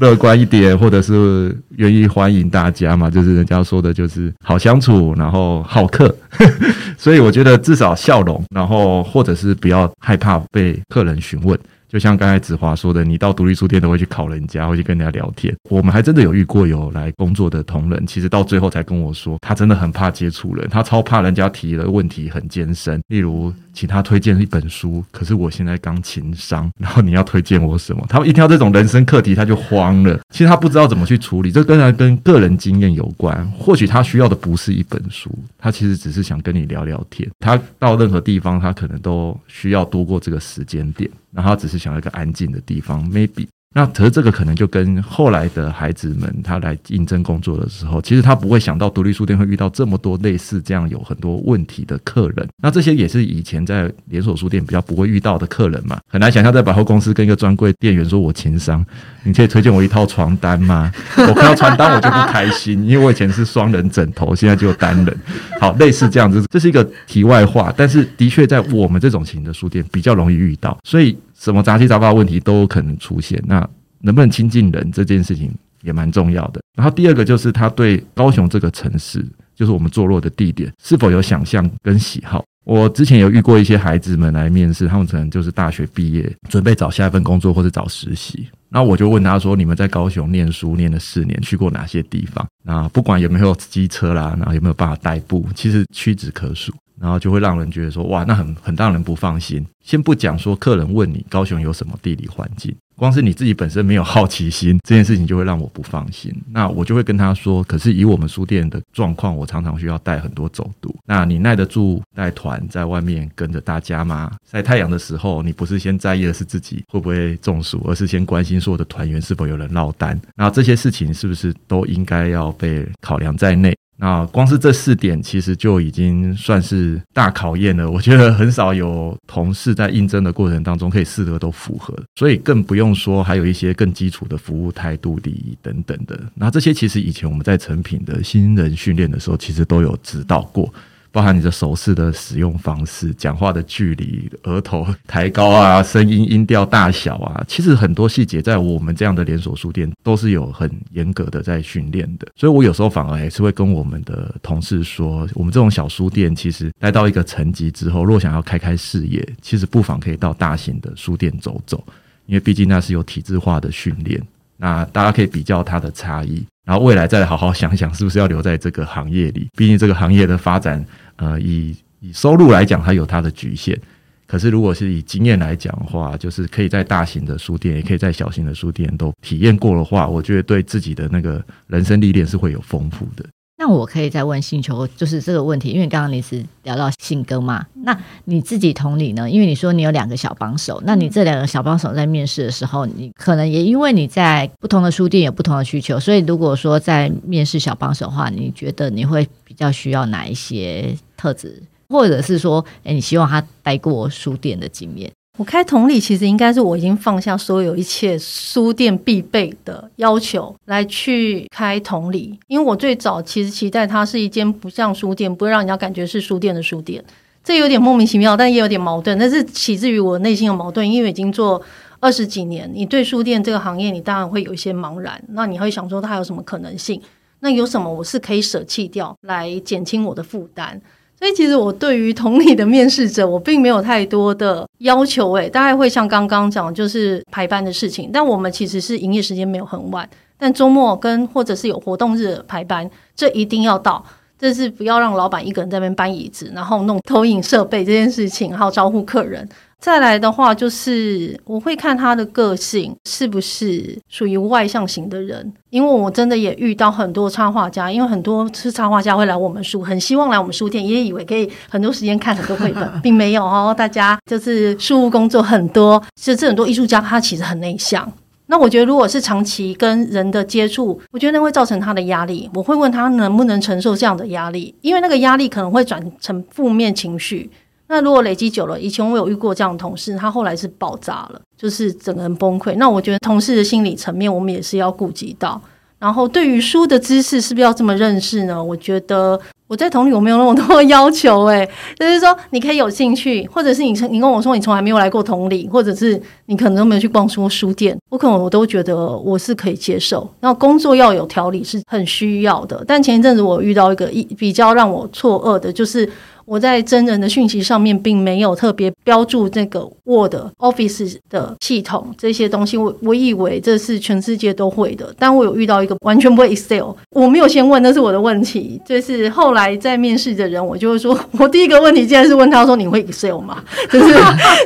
[0.00, 6.14] 乐观一点，或者是愿意欢迎大家嘛，就是人家说的，就是好相处，然后好客。
[6.98, 11.58] 所以我觉得至少笑容，然后或者是不要害怕被客人询问。
[11.92, 15.54] 就像刚才子华说的，你到独立书店都会去考人家，会去跟人家聊天。
[15.68, 22.98] 我们还真的有遇过有来工作的同仁，其实到最后才跟我说，他真的很怕接触人，他超怕人家提的问题很艰深。
[23.08, 28.02] 例如，请他推荐一本书，可是我现在刚情商， 然后你要推荐我什么？
[28.08, 30.18] 他一听到这种人生课题，他就慌了。
[30.30, 33.46] 其实他不知道怎么去处理，这当然跟个人经验有关。
[33.50, 37.28] 或许他需要的不是一本书，他其实只是想跟你聊聊天。
[37.38, 41.10] 他到任何地方，他可能都需要多过这个时间点。
[41.32, 43.48] 然后只是想要一个安静的地方，maybe。
[43.74, 52.46] 那可是这个可能就跟后来的孩子们他来应征工作的时候，其实他不会想到独立书店会遇到这么多类似这样有很多问题的客人。
[52.62, 58.84] 那这些也是以前在连锁书店比较不会遇到的客人嘛，很难想象在百货公司跟一个专柜店员说：“我情商，
[59.24, 65.18] 你可以推荐我一套床单吗？” 我看到床单我就不开心，因为我以前是双人枕头，现在就单人。
[65.60, 71.16] 好，类似这样子，这是一个题外话，但是的确在我们这种型的书店比较容易遇到，所以。
[71.42, 73.68] 什么杂七杂八的问题都可能出现，那
[74.00, 75.52] 能不能亲近人这件事情
[75.82, 76.60] 也蛮重要的。
[76.76, 82.44] 然后第二个就是他对高雄这个城市，就是我们坐落的地点，是否有想象跟喜好。
[82.64, 88.46] 我之前有遇过一些孩子们来面试，他们可能就是大学毕业，准备找下一份工作或者找实习。
[88.68, 92.46] 那我就问他说：“你们在高雄念书念了四年，去过哪些地方？
[92.64, 96.72] 那不管有没有机车啦，然后有没有办法代步，其实屈指可数。”
[97.02, 99.66] 然后就会让人觉得说，哇，那很很让人不放心。
[99.84, 106.32] 先不讲说客人问你高雄有什么地理环境，光是你自己本身没有好奇心，这件事情就会让我不放心。
[106.52, 110.94] 那我就会跟他说，可是以我们书店的状况，我常常需要带很多走读。
[111.04, 114.30] 那你耐得住带团在外面跟着大家吗？
[114.48, 120.16] 晒太阳的时候，你不是先在意的是自己会不会中暑，而是先关心所有的团员是否有人落单。
[120.36, 123.76] 那这些事情是不是都应该要被考量在内？
[124.02, 127.88] 啊光是这四点，其实就已经算是大考验了。
[127.88, 136.18] 我觉得很少有同事在应征的过程当中可以四个都符合，所以更不用说还有一些更基础的服务态度、礼仪等等的。
[136.34, 140.74] 那这些其实以前我们在成品的新人训练的时候，其实都有指导过。
[141.12, 152.26] 包含你的手势的使用方式、讲话的距离、额头抬高啊、声音音调大小啊，其实很多细节在我们这样的连锁书店都是有很严格的在训练的。
[152.34, 161.84] 所以我有时候反而还是会跟我们的同事说，我们这种小书店其实待到一个层级之后，若想要开开视野，其实不妨可以到大型的书店走走，
[162.24, 164.18] 因为毕竟那是有体制化的训练。
[164.56, 169.48] 那大家可以比较它的差异，然后未来再好好想想，是不是要留在这个行业里？
[169.56, 170.82] 毕竟这个行业的发展。
[171.16, 173.78] 呃，以以收入来讲，它有它的局限。
[174.26, 183.24] 可是，如果是以经验来讲的话，就是可以在大型的书店，也可以在小型的书店都体验过的话，我觉得对自己的那个人生历练是会有丰富的。
[183.62, 189.30] 那我可以再问星球，就是这个问题，因为刚刚你是聊到性格嘛，那你自己同理呢？
[189.30, 205.08] 因为你说你有两个小帮手，那你这两个小帮手在面试的时候，你可能也因为你在不同的书店有不同的需求，所以如果说在面试小帮手的话，你觉得你会比较需要哪一些特质，或者是说，诶，你希望他待过书店的经验？
[205.38, 217.02] 我开同理，其实应该是我已经放下所有一切书店必备的要求来去开同理，因为我最早其实期待它是一间不像书店，不会让人家感觉是书店的书店，
[217.42, 219.18] 这有点莫名其妙，但也有点矛盾。
[219.18, 221.62] 但是起自于我内心的矛盾，因为已经做
[221.98, 227.00] 二十几年，你对书店这个行业，你当然会有一些茫然，那你会想说它有什么可能性？
[227.40, 230.78] 那有什么我是可以舍弃掉来减轻我的负担？
[231.22, 235.30] 所以其实我对于同理的面试者，我并没有太多的要求。
[235.34, 238.10] 诶，大概会像刚刚讲，就是排班的事情。
[238.12, 244.04] 但我们其实是营业时间没有很晚，但周末跟或者是有活动日排班，这一定要到。
[244.36, 249.48] 这是不要让老板一个人在那边搬椅子，然后弄投影设备这件事情，还有招呼客人。
[249.82, 263.74] 再来的话，就是我会看他的个性是不是属于外向型的人，因为我真的也遇到很多插画家，因为很多是插画家会来我们书，很希望来我们书店，也以为可以很多时间看很多绘本， 并没有哦。
[263.76, 268.08] 大家就是书务工作很多，甚至很多艺术家他其实很内向。
[268.46, 272.48] 那我觉得，如果是长期跟人的接触，我觉得那会造成他的压力。
[272.54, 277.50] 我会问他能不能承受这样的压力，因为那个压力可能会转成负面情绪。
[277.92, 282.74] 那如果累积久了，以前我有遇过这样的同事，他后来是爆炸了，就是整个人崩溃。
[282.76, 285.60] 那我觉得同事的心理层面，我们也是要顾及到。
[285.98, 288.64] 然后对于书的知识，是不是要这么认识呢？
[288.64, 289.38] 我觉得
[289.68, 291.42] 我在同理，我没有那么多要求。
[291.44, 291.68] 诶，
[291.98, 300.26] 就是说你可以有兴趣，或者是你你跟我说你从来没有来过同理，或者是你可能都没有去逛书书店，我可能我都觉得我是可以接受。
[300.40, 302.82] 那工作要有条理是很需要的。
[302.88, 306.10] 但前一阵子我遇到一个一比较让我错愕的，就是。
[306.44, 318.80] 我在真人的讯息上面并没有特别标注这个 Word、Office 的系统这些东西，我我以为这是全世界都会的，但我有遇到一个完全不会 Excel，我没有先问，那是我的问题。
[318.84, 324.14] 就是后来在面试的人，我就会说，我第一个问题竟然是问他说：“你会 Excel 吗？” 就是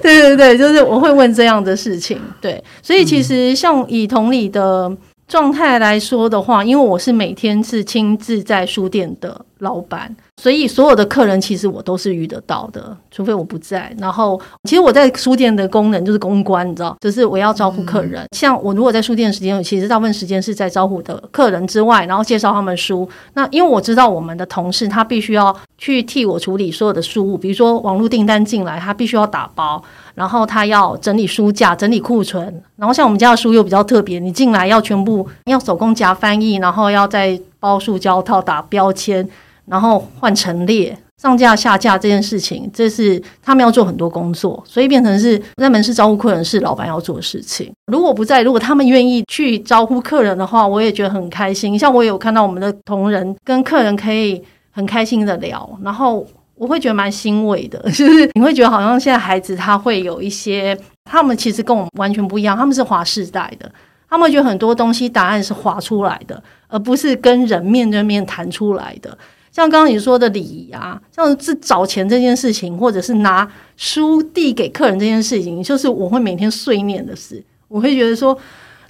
[0.03, 2.19] 对对对，就是我会问这样的事情。
[2.41, 4.95] 对，所以其实像以同理的
[5.29, 10.15] 状态来说的话，因为我是每天是亲自在书店的老板。
[10.43, 13.91] 所以所有的客人其实我都是遇得到的，除非我不在。
[13.99, 18.23] 然后其实我在书店的功能就是公关，你知道，就是我要招呼客人。
[18.23, 23.09] 嗯、像我如果在书店的时间，其实大部分时间是在招呼的客人之外，然后介绍他们书。
[23.33, 29.83] 那因为我知道我们的同事他必须要去替我处理所有的书务，比如说网络订单进来，他必须要打包，
[30.15, 32.63] 然后他要整理书架、整理库存。
[32.77, 39.27] 然后像我们家的书又比较特别，你进来要全部要手工夹翻译，然后要再包塑胶套、打标签。
[39.67, 47.73] 然后换陈列、上架、下架这件事情，这是他们要做很多工作，所以变成是在门市招呼客人是老板要做的事情。
[47.87, 51.79] 如果不在，如果他们愿意去招呼客人的话，我也觉得很开心。
[51.79, 63.71] 像我有看到我们的同仁跟客人可以很开心的聊，然后我会觉得蛮欣慰的， 就是你会觉得好像现在孩子他会有一些，他们其实跟我们完全不一样，他们是划世代的，
[64.09, 69.17] 他们觉得很多东西答案是划出来的，而不是跟人面对面谈出来的。
[69.57, 77.43] 像刚刚你说的礼仪啊，像是找钱这件事情，或者是拿书递给客人这件事情，就是我会每天碎念的事。
[77.67, 78.37] 我会觉得说，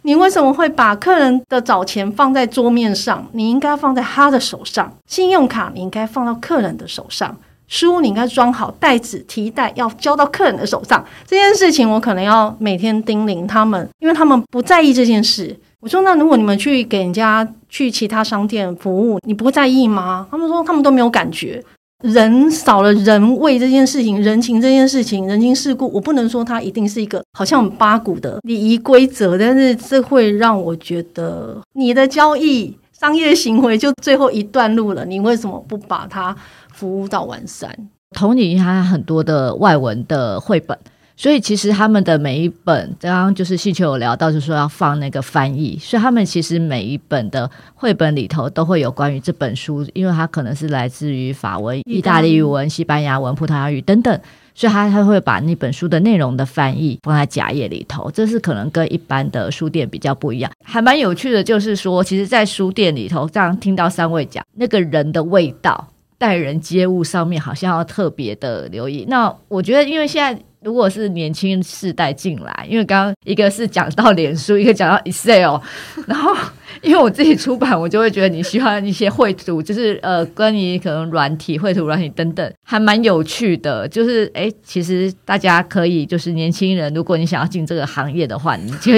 [0.03, 3.25] 你为什么会把客人的找钱放在桌面上？
[3.31, 4.93] 你应该放在他的手上。
[5.07, 7.37] 信用卡你应该放到客人的手上，
[7.69, 11.07] 书你应该装好袋子提袋，要交到客人的手上。
[11.25, 15.57] 这件事情我可能要每天叮咛他们，因为他们不在意这件事。
[15.87, 20.27] 我说，那如果你们去给人家去其他商店服务，你不会在意吗？
[20.29, 21.63] 他们说他们都没有感觉，
[22.03, 36.35] 人少了人味这件事情，人情这件事情，人情世故，我不能说它一定是一个好像很八股的礼仪规则，但是这会让我觉得你的交易商业行为就最后一段路了，你为什么不把它
[36.73, 37.73] 服务到完善？
[38.11, 40.77] 同理，他很多的外文的绘本。
[41.17, 54.21] 所以其实他们的每一本，刚刚就是信秋有聊到，就是说要放那个翻译，所以他们其实每一本的绘本里头都会有关于这本书，因为它可能是来自于法文、意大利语文、西班牙文、葡萄牙语等等，
[54.55, 60.53] 所以他他会把那本书的内容的翻译放在夹页里头，这是可能跟一般的书店比较不一样。
[60.65, 65.89] 还蛮有趣的，就是说，其实，在书店里头，这样听到三位讲那个人的味道、
[66.19, 69.07] 待人接物上面，好像要特别的留意。
[69.09, 70.39] 那我觉得，因为现在。
[70.67, 75.61] 如果是年轻世代进来，因为刚刚一个是讲到脸书，一个讲到 Excel，
[76.09, 76.35] 然后
[76.83, 83.87] 因为我自己出版，我就会觉得你喜欢一些绘图，就是呃，关于可能软体绘图、软体等等，还蛮有趣的。
[83.87, 88.93] 就是哎，其实大家可以，就是年轻人，如果你想要进这个行业的话，你就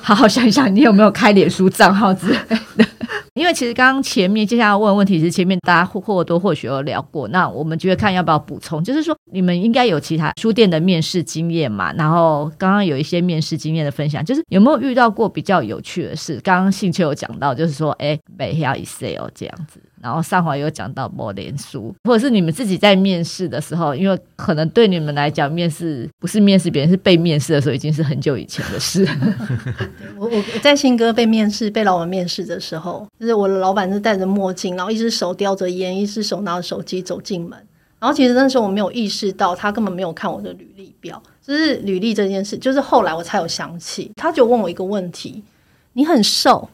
[0.00, 2.84] 好好想一想，你有没有开脸书账号之类的。
[3.34, 11.92] 因为其实刚刚前面接下来问问题是前面大家或或多或许有聊过，那我们就会看要不要补充，就是说你们应该有其他书店的面试经验嘛？
[11.94, 16.38] 然后刚刚有一些面试经验的分享，就是有没有遇到过比较有趣的事？
[16.44, 19.80] 刚刚信秋有讲到，就是说哎，没要 Excel 这样子。
[20.02, 29.06] 然后上回有讲到某联书，或者是你们自己在面试的时候，因为可能对你们来讲，面试不是面试别人，是被面试的时候，已经是很久以前的事。
[30.18, 37.56] 我我我在新歌被面试，被老板面试的时候，就是我的老板是戴着墨镜，然后一只手叼着烟，一只手拿着手机走进门。
[38.00, 45.44] 然后其实那时候我没有意识到，他根本没有看我的履历表，就是履历这件事，就是后来我才有想起，他就问我一个问题：
[45.92, 46.68] 你很瘦。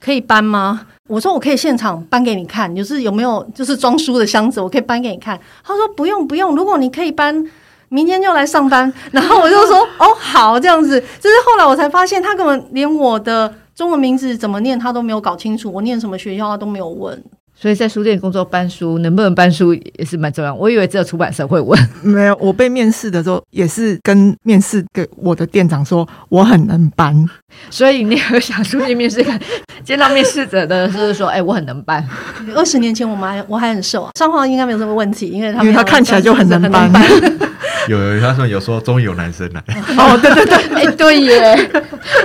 [0.00, 0.86] 可以搬吗？
[1.08, 5.38] 我说我可以现场搬给你看，就是有没有就是装书的箱子，我可以搬给你看。
[5.62, 7.44] 他说不用不用，如果你可以搬，
[7.88, 8.92] 明天就来上班。
[9.10, 11.00] 然后我就说 哦好，这样子。
[11.20, 17.22] 就是后来我才发现，他根本连我的中文名字怎么念他都没有搞清楚，我念什么学校他都没有问。
[17.60, 20.54] 所以在书店工作搬书，能不能搬书也是蛮重要。
[20.54, 21.78] 我以为只有出版社会问。
[22.02, 27.14] 没有，我被面试的时候也是跟面试给我的店长说我很能搬。
[27.68, 29.38] 所以你有想出去面试看，
[29.84, 32.02] 见到面试者的就是说，哎、欸，我很能搬。
[32.54, 36.90] 二十年前我们还我还很瘦啊，上话应该没有什么问题，因为他因为他看起来就很能搬。
[37.88, 39.60] 有有，他说有说终于有男生来。
[39.96, 41.70] 哦，对对对， 哎、欸，对耶，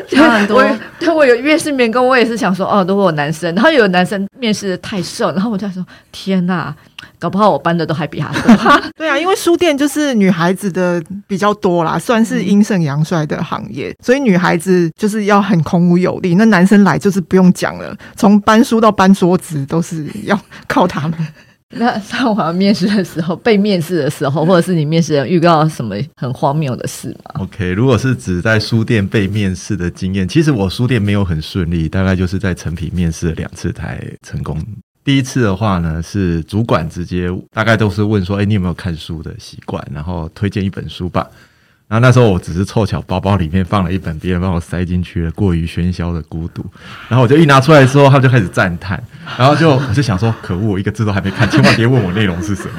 [0.09, 0.63] 差很多。
[0.99, 6.75] 对，我有面试员工，我也是想说，哦，如果有男生，然后有男生面试的太瘦，然后我就说，天哪，
[7.19, 8.81] 搞不好我搬的都还比他多。
[8.97, 16.35] 对啊，因为书店就是女孩子的比较多啦，算是阴盛阳衰的行业，嗯、所以女孩子就是要很孔武有力。
[16.35, 21.13] 那男生来就是不用讲了，从搬书到搬桌子都是要靠他们。
[21.77, 34.59] 那 上华面试的时候，被面试的时候，或者是你面试人遇到什么很荒谬的事吗？OK，如果是指在书店被面试的经验，其实我书店没有很顺利，大概就是在成品面试了两次才成功。
[35.03, 39.85] 第一次的话呢，是主管直接大概都是问说：“哎，你有没有看书的习惯？
[39.93, 41.29] 然后推荐一本书吧。”
[41.87, 46.61] 然后那时候我只是凑巧包包里面放了一本别人帮我塞进去了《过于喧嚣的孤独》，
[47.07, 49.01] 然后我就一拿出来的时候，他就开始赞叹，
[49.37, 52.71] 然后就我就想说，可恶，我一个字都还没看，千万别问我内容是什么。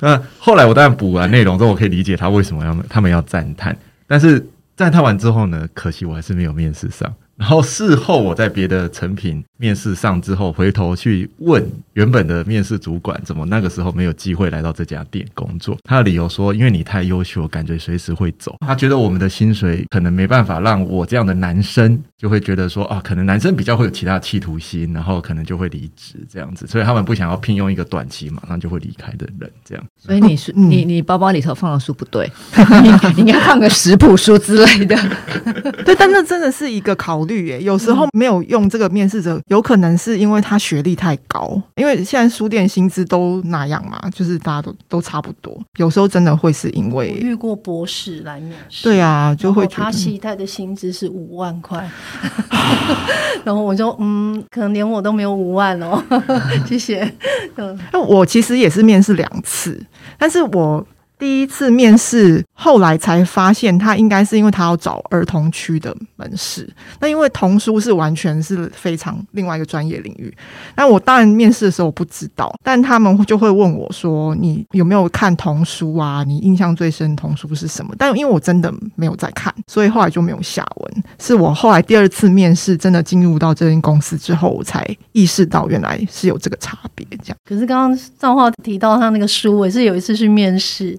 [0.00, 3.76] 那后来我当然补完内容之后，我可以理解他为什么要他们要赞叹，
[4.06, 4.44] 但是
[4.76, 7.12] 赞叹完之后呢，可惜我还是没有面试上。
[7.36, 11.64] 然后事后我在别的成品面试上之后，回头去问
[11.98, 15.76] 原本的面试主管，怎么那个时候没有机会来到这家店工作？
[15.82, 18.54] 他的理由说，因为你太优秀，感觉随时会走。
[18.60, 26.68] 他觉得我们的薪水可能没办法让我这样的男生就会觉得说啊，可能男生比较会有其他企图心，然后可能就会离职这样子。
[26.68, 29.84] 所以他们不想要聘用一个短期马上就会离开的人，这样。
[30.00, 32.30] 所以你是你你包包里头放的书不对，
[33.16, 34.96] 你应该放个食谱书之类的。
[35.84, 38.06] 对，但那真的是一个考虑耶，有时候。
[38.12, 45.56] 没有用这个面试者，有可能是因为他学历太高，因为现在书店薪资都那样嘛，就是大家都都差不多。
[45.76, 51.88] 有时候真的会是因为遇过博士来面试，对啊，就会他期待的薪资是五万块，
[53.44, 56.02] 然后我就嗯，可能连我都没有五万哦，
[56.66, 57.12] 谢谢。
[57.92, 59.80] 那我其实也是面试两次，
[60.18, 60.86] 但是我。
[61.18, 66.68] 第一次面试，后来才发现他应该是因为他要找儿童区的门市。
[67.00, 70.32] 那因为童书是完全是非常另外一个专业领域。
[70.76, 76.22] 那我当然面试的时候不知道，但他们就会问我说：“你有没有看童书啊？
[76.24, 81.02] 你印象最深童书是什么？”但因为我真的没有在看，所以后来就没有下文。
[81.18, 87.06] 是我后来第二次面试真的进入到这间公司之后，我才意识到原来是有这个差别。
[87.24, 87.36] 这样。
[87.44, 90.98] 可是刚刚赵化提到他那个书，我也是有一次去面试。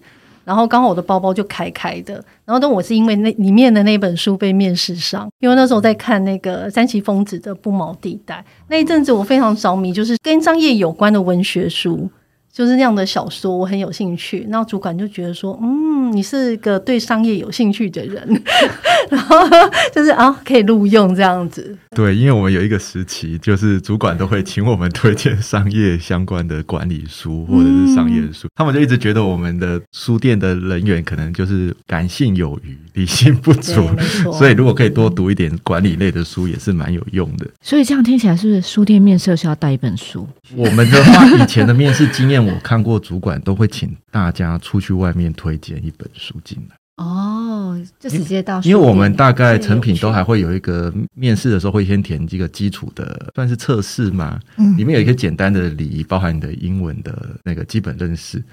[0.49, 8.37] 然后刚好我的包包就开开的，然后但我是因为那里面的那本书被面试上，因为那时候在看那个三崎丰子的《不毛地带》，
[8.67, 12.09] 那一阵子我非常着迷，就是跟商业有关的文学书。
[12.59, 14.45] 就是那样的小说，我很有兴趣。
[14.49, 18.43] 然后主管就觉得说，嗯，你是个对商业有兴趣的人，
[19.09, 19.37] 然后
[19.95, 21.77] 就是啊，可以录用这样子。
[21.95, 33.87] 对，因为我们有一个时期，就是主管都会请我们推荐商业相关的管理书或者是商业书，嗯、他们就一直觉得我们的书店的人员可能就是感性有余，理性不足，
[34.33, 37.47] 所以如果可以多读一点管理类的书，也是蛮有用的。
[37.61, 40.27] 所以这样听起来，是不是书店面试是要带一本书？
[40.57, 42.48] 我们的话，以前的面试经验。
[42.53, 46.75] 我看过主管都会请大家出去外面推荐一本书进来。
[46.97, 54.75] 哦，就直接到，因为我们大概成品都还会有一个面试的时候会先填几个基础的，算是测试嘛，嗯。
[54.75, 58.43] 里面有一些简单的礼仪，包含你的英文的那个基本认识。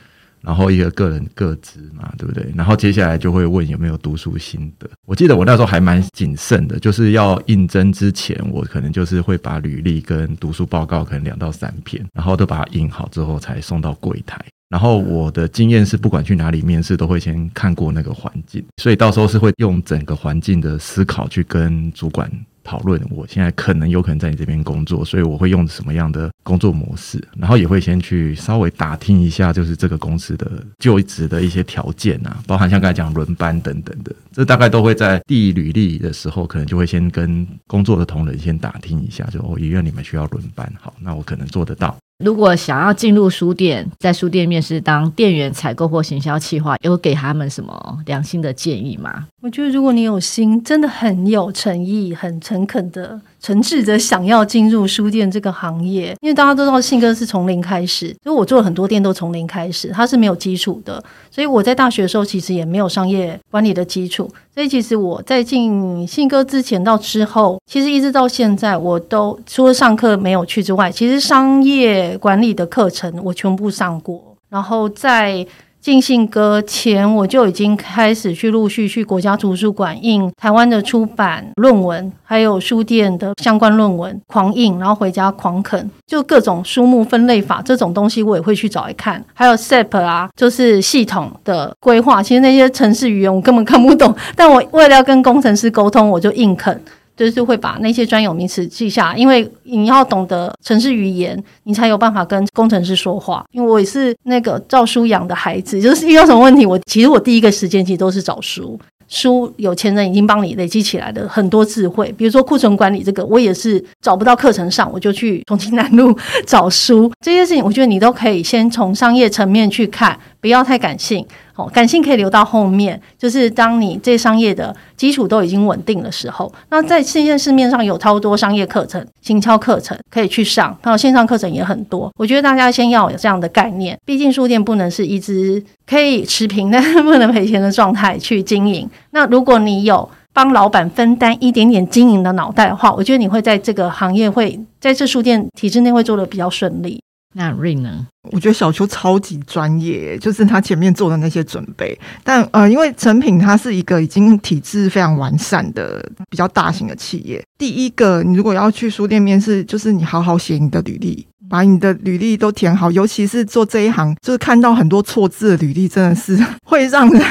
[0.46, 2.46] 然后一个个人个资嘛，对不对？
[2.54, 4.88] 然后接下来就会问有没有读书心得。
[5.04, 14.40] 我记得我那时候还蛮谨慎的，就是要应征之前，我可能就是会把履历跟读书报告可能两到三篇，然后都把它印好之后才送到柜台。
[14.68, 22.30] 然后我的经验是，不管去哪里面试，都会先看过那个环境，所以到时候是会用整个环境的思考去跟主管。
[22.66, 30.50] 讨论我现在可能有可能在你这边工作，所以我会用什么样的工作模式，然后也会先去稍微打听一下，就是这个公司的
[30.80, 41.96] 就职的一些条件啊， 包含像刚才讲轮班等等的，这大概都会在递履历的时候，可能就会先跟工作的同仁先打听一下，就哦，医院你们需要轮班，好，那我可能做得到。
[42.18, 49.26] 如果想要进入书店，在书店面试当店员、采购或行销企划，有给他们什么良心的建议吗？
[49.42, 53.20] 我觉得，如果你有心，真的很有诚意、很诚恳的。
[53.40, 61.02] 诚挚的想要进入书店这个行业，因为大家都知道信哥是从零开始，所以我做了很多店都从零开始，它是没有基础的。
[61.30, 75.46] 所以我在大学的时候其实也没有商业管理的基础，所以其实我在进信哥之前到之后，其实一直到现在，我都除了上课没有去之外，其实商业管理的课程我全部上过，然后在。
[75.86, 89.24] 进信哥前，我就已经开始去陆续去国家图书馆印台湾的出版论文，还有书店的相关论文，狂印，然后回家狂啃，就各种书目分类法这种东西，我也会去找来看。
[89.32, 96.82] 还有 SAP 啊，就是系统的规划，其实那些程式语言我根本看不懂，但我为了要跟工程师沟通，我就硬啃。
[97.16, 103.44] 就是会把那些专有名词记下，因为你要懂得城市语言，你才有办法跟工程师说话。
[103.52, 108.78] 因为我也是那个照书养的孩子，就是遇到什么问题，我其实我第一个时间其实都是找书。
[109.08, 116.12] 书有钱人已经帮你累积起来的很多智慧，比如说库存管理这个，我也是找不到课程上，我就去重庆南路
[116.44, 117.08] 找书。
[117.24, 120.18] 这些事情，我觉得你都可以先从商业层面去看。
[120.46, 121.26] 不要太感性。
[121.56, 126.52] 哦，感性可以留到后面，就是当你这商业的基础都已经稳定的时候。
[126.70, 132.12] 那在现在市面上有超多商业课程、行销课程可以去上，还有线上课程也很多。
[132.16, 138.88] 我觉得大家先要有这样的概念，毕竟书店不能是一直可以持平但不能赔钱的状态去经营。
[139.10, 147.02] 那如果你有帮老板分担一点点经营的脑袋的话，我觉得你会在这个行业会在这书店体制内会做得比较顺利。
[147.38, 148.06] 那 Ring 呢？
[148.32, 151.96] 我觉得小邱超级专业，就是他前面做的那些准备。
[152.24, 157.44] 但呃，因为诚品它是一个已经体制非常完善的比较大型的企业。
[157.58, 162.90] 第一个，你如果要去书店面试，就是你好好写你的履历，把你的履历都填好。
[162.90, 167.22] 尤其是做这一行，就是看到很多错字的履历，真的是 会让人。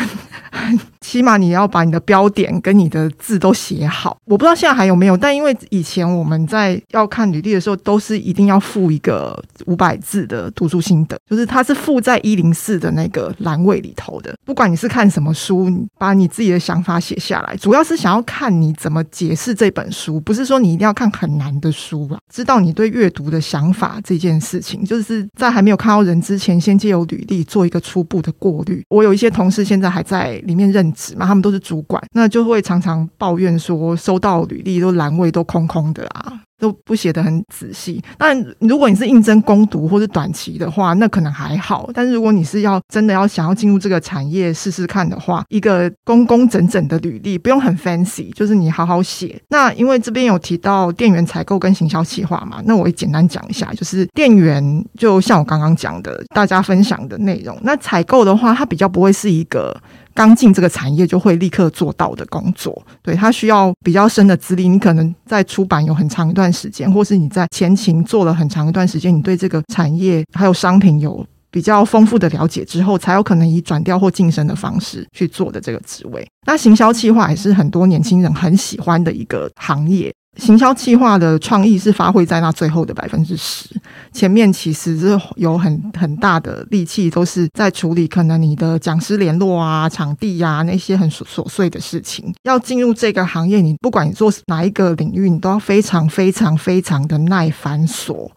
[1.05, 4.17] 起码你要把你的标点跟你的字都写好。
[4.25, 14.33] 我不知道现在还有没有，但因为以前我们在要看履历的时候，都是一定要附一个五百字的读书心得，就是它是附在一零四的那个栏位里头的。
[14.43, 22.17] 不管你是看什么书，你把你自己的想法写下来，主要是想要看你怎么解释这本书，不是说你一定要看很难的书啊。
[22.33, 28.83] 知道你对阅读的想法这件事情，就是在还没有看到人之前，先借由履历做一个初步的过滤。
[28.89, 30.41] 我有一些同事现在还在。
[30.45, 36.41] 里面认嘛，他们都是主管，那就会常常抱怨说，收到履历都栏位都空空的啊。
[36.57, 41.89] 都不写得很仔细，但如果你是应征攻读或是短期的话，那可能还好。
[41.93, 49.37] 但是如果你是要真的要想要进入这个产业试试看的话，一个工工整整的履历，不用很 fancy，就是你好好写。
[49.49, 54.63] 那因为这边有提到店员采购跟行销企划嘛，那我也简单讲一下，就是店员
[54.97, 57.59] 就像我刚刚讲的，大家分享的内容。
[57.63, 59.75] 那采购的话，它比较不会是一个
[60.15, 64.67] 刚进这个产业就会立刻做到的工作，对，它需要比较深的资历。
[64.69, 76.25] 你可能在出版有很长一段时间，或是你在前勤做了很长一段时间，你对这个产业还有商品有比较丰富的了解之后，才有可能以转调或晋升的方式去做的这个职位。
[76.47, 80.13] 那行销企划也是很多年轻人很喜欢的一个行业。
[80.37, 83.69] 行销企划的创意是发挥在那最后的百分之十，
[84.11, 92.33] 前面其实是有很很大的力气，都是在处理可能你的讲师联络啊、场地呀、那些很琐碎的事情。
[92.43, 98.29] 要进入这个行业，你不管你做哪一个领域，你都要非常非常非常的耐繁琐，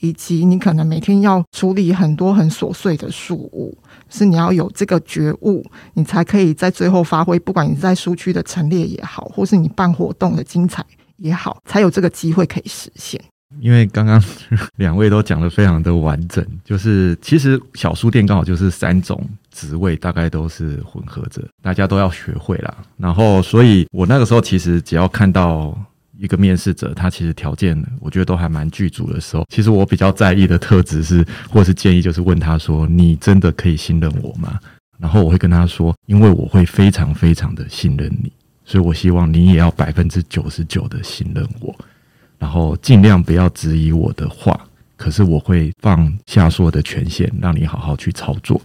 [0.00, 3.76] 以及你可能每天要处理很多很琐碎的事务，
[4.10, 7.38] 是你要有这个觉悟，你才可以在最后发挥。
[7.38, 10.84] 不管你在书区的陈列也好，或是你办活动的精彩。
[11.18, 13.20] 也好，才有这个机会可以实现。
[13.60, 14.22] 因为刚刚
[14.76, 22.76] 两位都讲得非常的完整，就是其实小书店刚好就是三种职位，大概都是混合着，大家都要学会啦。
[22.98, 25.78] 然后，所以我那个时候其实只要看到
[26.18, 34.58] 一个面试者，他其实条件我觉得都还蛮具足的时候，其实我比较在意的特质是，或是建议就是问他说：“你真的可以信任我吗？”
[34.98, 38.32] 然后我会跟他说：“因为我会非常非常的信任你。”
[38.66, 41.74] 所以，我希望你也要百分之九十九的信任我，
[42.38, 44.60] 然后尽量不要质疑我的话。
[44.96, 48.60] 可是，我会放下所有的权限，让你好好去操作。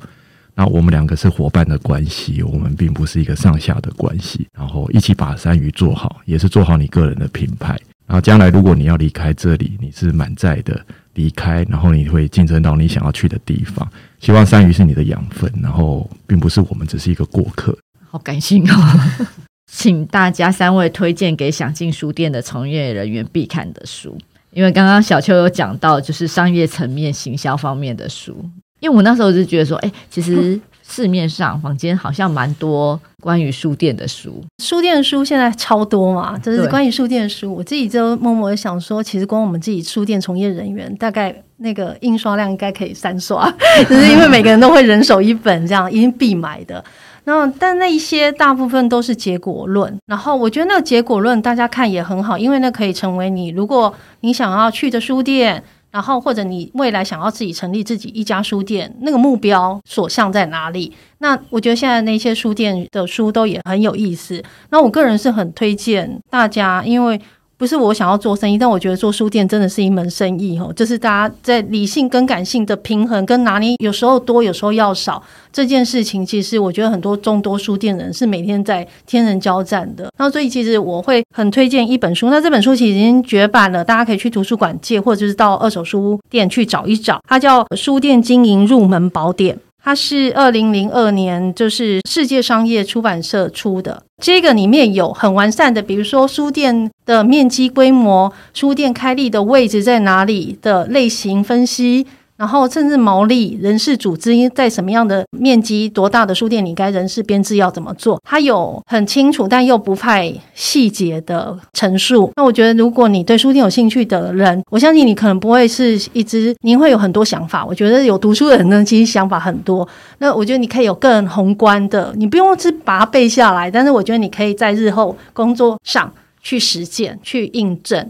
[0.56, 4.48] 那我们两个是伙伴的关系，我们并不是一个上下的关系。
[4.54, 7.80] 然后，一起把三鱼做好，也是做好你个人的品牌。
[8.08, 10.84] 然后，将来如果你要离开这里，你是满载的
[11.14, 13.88] 离开，然后你会竞争到你想要去的地方。
[14.20, 17.78] 希望三鱼是你的养分，然后并不是我们只是一个过客。
[18.10, 19.28] 好感性哦。
[19.74, 24.18] 请大家三位推荐给想进书店的从业人员必看的书，
[24.52, 28.36] 因为刚刚小邱有讲到，就是商业层面、行销方面的书。
[28.82, 37.54] 因为我那时候就觉得说，哎、欸，其实 市面上坊间好像蛮多关于书店的书，书店的书现在超多嘛，就是关于书店的书。
[37.54, 43.50] 我自己就默默的想说，其实光我们自己书店从业人员，大概那个印刷量应该可以三刷，
[43.88, 46.84] 就是因为每个人都会人手一本，这样一定必买的。
[47.24, 60.92] 那但那一些大部分都是结果论，然后我觉得那个结果论大家看也很好，因为那可以成为你如果你想要去的书店，然后或者你未来想要自己成立自己一家书店，那个目标所向在哪里？
[61.20, 64.44] 那我觉得现在那些书店的书都也很有意思。
[64.70, 67.20] 那我个人是很推荐大家，因为。
[67.62, 70.74] 不是我想要做生意，但我觉得做书店真的是一门生意哦。
[70.76, 75.22] 就是大家在理性跟感性的平衡跟拿捏，有时候多，有时候要少
[75.54, 80.10] 这件事情，其实我觉得很多众多书店人是每天在天人交战的。
[80.18, 87.22] 那所以其实我会很推荐一本书，那这本书其实已经绝版了，大家可以去图书馆借，或者就是到二手书店去找一找。
[87.28, 89.56] 它叫《书店经营入门宝典》。
[89.84, 94.04] 它是二零零二年，就是世界商业出版社出的。
[94.22, 102.06] 这个里面有很完善的，比如说书店的面积规模、书店开立的位置在哪里的类型分析，
[102.42, 112.32] 然后甚至毛利、人事组织在什么样的面积、多大的书店，你该人事编制要怎么做，它有很清楚但又不太细节的陈述。
[112.36, 117.64] 那我觉得，如果你对书店有兴趣的人，我相信你可能不会是一直，您会有很多想法。
[117.64, 119.88] 我觉得有读书的人呢，其实想法很多。
[120.18, 126.12] 那我觉得你可以有更宏观的，你不用是把它背下来，但是我觉得你可以在日后工作上
[126.42, 128.10] 去实践、去印证。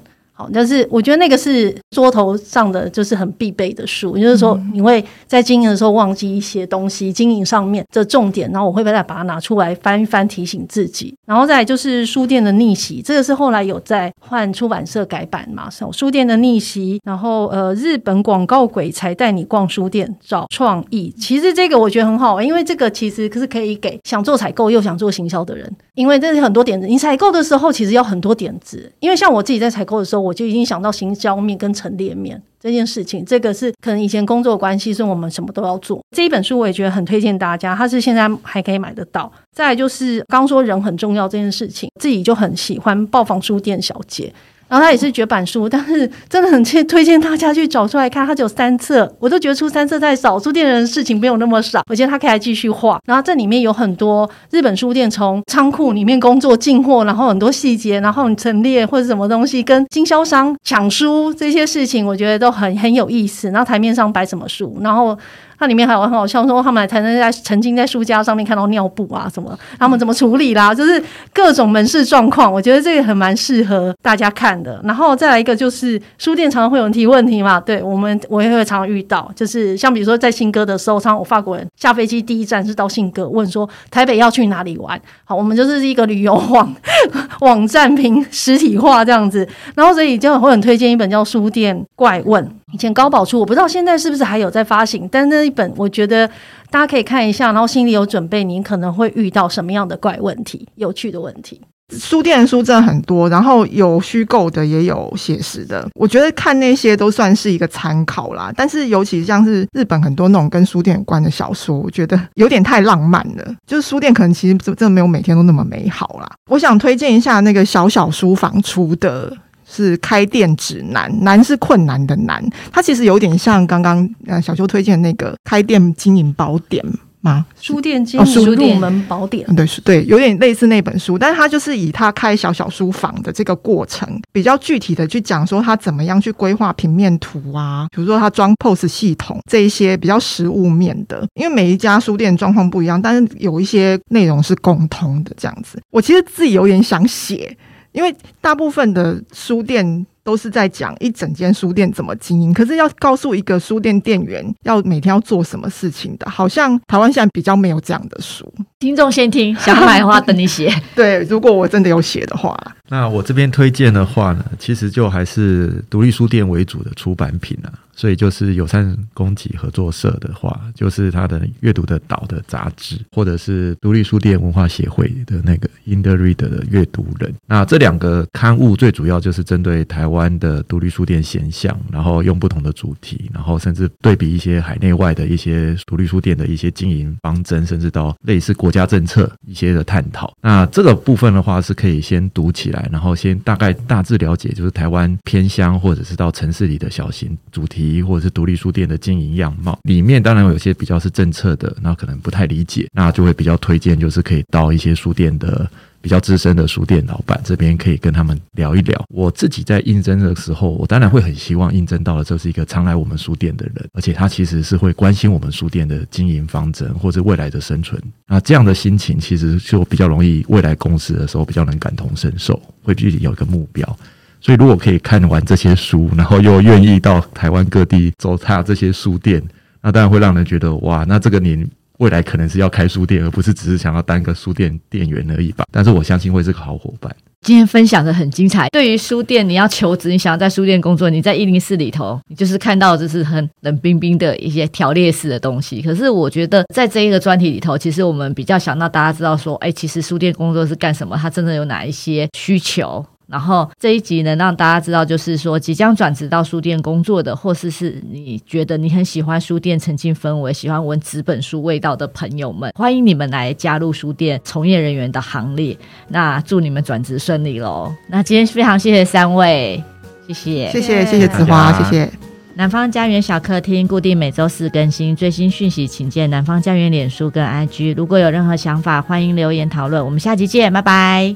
[0.54, 4.16] 但是我觉得那个是桌头上的，就是很必备的书。
[4.18, 11.14] 也就是说，你会在经营的时候忘记一些东西，经营上面的重点，然后我会再把它拿出来翻一翻，提醒自己。
[11.26, 15.70] 然后再就是书店的逆袭，这个是后来有在换出版社改版嘛？
[15.92, 21.14] 书店的逆袭，然后呃，日本广告鬼才带你逛书店找创意。
[21.18, 26.88] 其实这个我觉得很好，因为这个其实是可以给想做采购又想做行销的人，因为这是很多点子。
[26.88, 30.31] 你采购的时候其实要很多点子，因为像我自己在采购的时候，我。
[30.32, 36.02] 我就已经想到行销面跟陈列面这件事情，这个是可能以前工作关系，是我们什么都要做。
[36.16, 39.30] 这一本书我也觉得很推荐大家，它是现在还可以买得到。
[39.52, 44.34] 再就是刚说人很重要这件事情，自己就很喜欢爆房书店小姐。
[44.72, 48.26] 然后它也是绝版书，但是真的很推荐大家去找出来看。
[48.26, 50.40] 它只有三册，我都觉得出三册太少。
[50.40, 52.98] 书店人的事情没有那么少，我觉得它可以来继续画。
[53.06, 63.50] 然后这里面有很多日本书店从仓库里面工作进货，然后很多细节，然后你陈列或者什么东西跟经销商抢书这些事情，我觉得都很很有意思。
[63.50, 65.18] 然后台面上摆什么书，然后。
[65.62, 71.00] 它里面还有很好笑，说他们还才能在曾经在书架上面看到尿布啊什么，他们怎么处理啦，就是
[71.32, 72.52] 各种门市状况。
[72.52, 74.82] 我觉得这个很蛮适合大家看的。
[74.84, 85.00] 然后再来一个就是书店常常会有人提问题嘛，对我们我也会常常遇到，就是像比如说在新歌的时候，常常我法国人下飞机第一站是到新歌，问说台北要去哪里玩？
[85.26, 86.76] 好，我们就是一个旅游网
[87.42, 92.44] 网站凭实体化这样子，然后所以就会很推荐一本叫《书店怪问》。
[92.72, 96.28] 以前高宝出，我不知道现在是不是还有在发行，但那一本我觉得
[96.70, 101.62] 大家可以看一下，然后心里有准备，您可能会遇到什么样的怪问题、 有趣的问题。
[101.94, 105.86] 书店的书真的很多，然后有虚构的，也有写实的。
[105.94, 108.50] 我觉得看那些都算是一个参考啦。
[108.56, 113.54] 但是尤其像是日本很多那种跟书店有关的小说，我觉得有点太浪漫了。
[113.68, 116.32] 就是书店可能其实真的没有每天都那么美好啦。
[116.50, 119.36] 我想推荐一下那个小小书房出的。
[119.72, 122.44] 是开店指南，难是困难的难。
[122.72, 126.84] 它其实有点像刚刚呃小秋推荐的那个开店经营宝典
[127.22, 127.46] 吗？
[127.60, 129.48] 书店经营入门宝典。
[129.48, 141.26] 哦、对，是对，有点类似那本书，但是它就是以他开小小书房的这个过程，比较具体的去讲说他怎么样去规划平面图啊，比如说他装 POS 系统这一些比较实物面的。
[141.36, 145.80] 因为每一家书店状况不一样，但是有一些内容是共通的这样子。
[145.92, 147.56] 我其实自己有点想写。
[147.92, 158.52] 因为大部分的书店都是在讲一整间书店怎么经营，可是要告诉一个书店店员要每天要做什么事情的，好像台湾现在比较没有这样的书。
[158.80, 160.74] 听众先听，想买的话等你写。
[160.96, 162.56] 对，如果我真的有写的话。
[162.90, 167.72] 那我这边推荐的话呢，其实就还是独立书店为主的出版品啊，
[168.02, 177.32] 所以就是友善供给合作社的话，就是他的阅读的岛的杂志，或者是独立书店文化协会的那个 Indie Reader 的阅读人。
[177.46, 190.34] 那这两个刊物最主要就是针对台湾的独立书店现象，然后用不同的主题，然后甚至对比一些海内外的一些独立书店的一些经营方针，甚至到类似国家政策一些的探讨。
[190.42, 192.90] 那这个部分的话是可以先读起来。
[192.92, 199.80] 然后先大概大致了解，就是台湾偏乡或者是到城市里的小型主题或者是独立书店的经营样貌。
[199.82, 205.68] 里面当然有些比较是政策的，那可能不太理解，那就会比较推荐，就是可以到一些书店的。
[206.04, 209.06] 比较资深的书店老板这边可以跟他们聊一聊。
[209.10, 218.02] 我自己在应征的时候，我当然会很希望应征到的就是一个常来我们书店的人，而且他其实是会关心我们书店的经营方针或者未来的生存。
[218.28, 224.00] 那这样的心情其实就比较容易未来公司的时候比较能感同身受，会具体有一个目标。
[224.42, 229.42] 所以如果可以看完这些书，然后又愿意到台湾各地走踏这些书店，
[229.82, 231.66] 那当然会让人觉得哇，那这个年。
[231.98, 235.66] 未来可能是要开书店，而不是只是想要当个书店店员而已吧。
[235.72, 237.16] 但是我相信会是个好伙伴。
[237.42, 238.68] 今天分享的很精彩。
[238.70, 245.80] 对于书店，你要求职，你想要在书店工作，你在一零四里头，你就是看到就是很冷冰冰的一些条列式的东西。
[245.84, 251.16] 可是我觉得在这一个专题里头，其实我们比较想让大家知道说，哎，其实书店工作是干什么？
[251.16, 253.06] 它真的有哪一些需求？
[253.32, 265.78] 然后这一集能让大家知道，就是说即将转职到书店工作的，或是是你觉得你很喜欢书店沉浸氛围、喜欢闻纸本书味道的朋友们，欢迎你们来加入书店从业人员的行列。
[266.10, 267.92] 那祝你们转职顺利喽！
[268.10, 269.82] 那今天非常谢谢三位，
[270.28, 271.06] 谢谢，谢谢。
[271.06, 271.28] 谢谢。
[271.30, 272.12] 子华，谢谢。
[272.56, 277.96] 南方家园小客厅固定每周四更新，最新讯息请见南方家园脸书跟 IG。
[277.96, 280.04] 如果有任何想法，欢迎留言讨论。
[280.04, 281.34] 我们下集见，拜拜。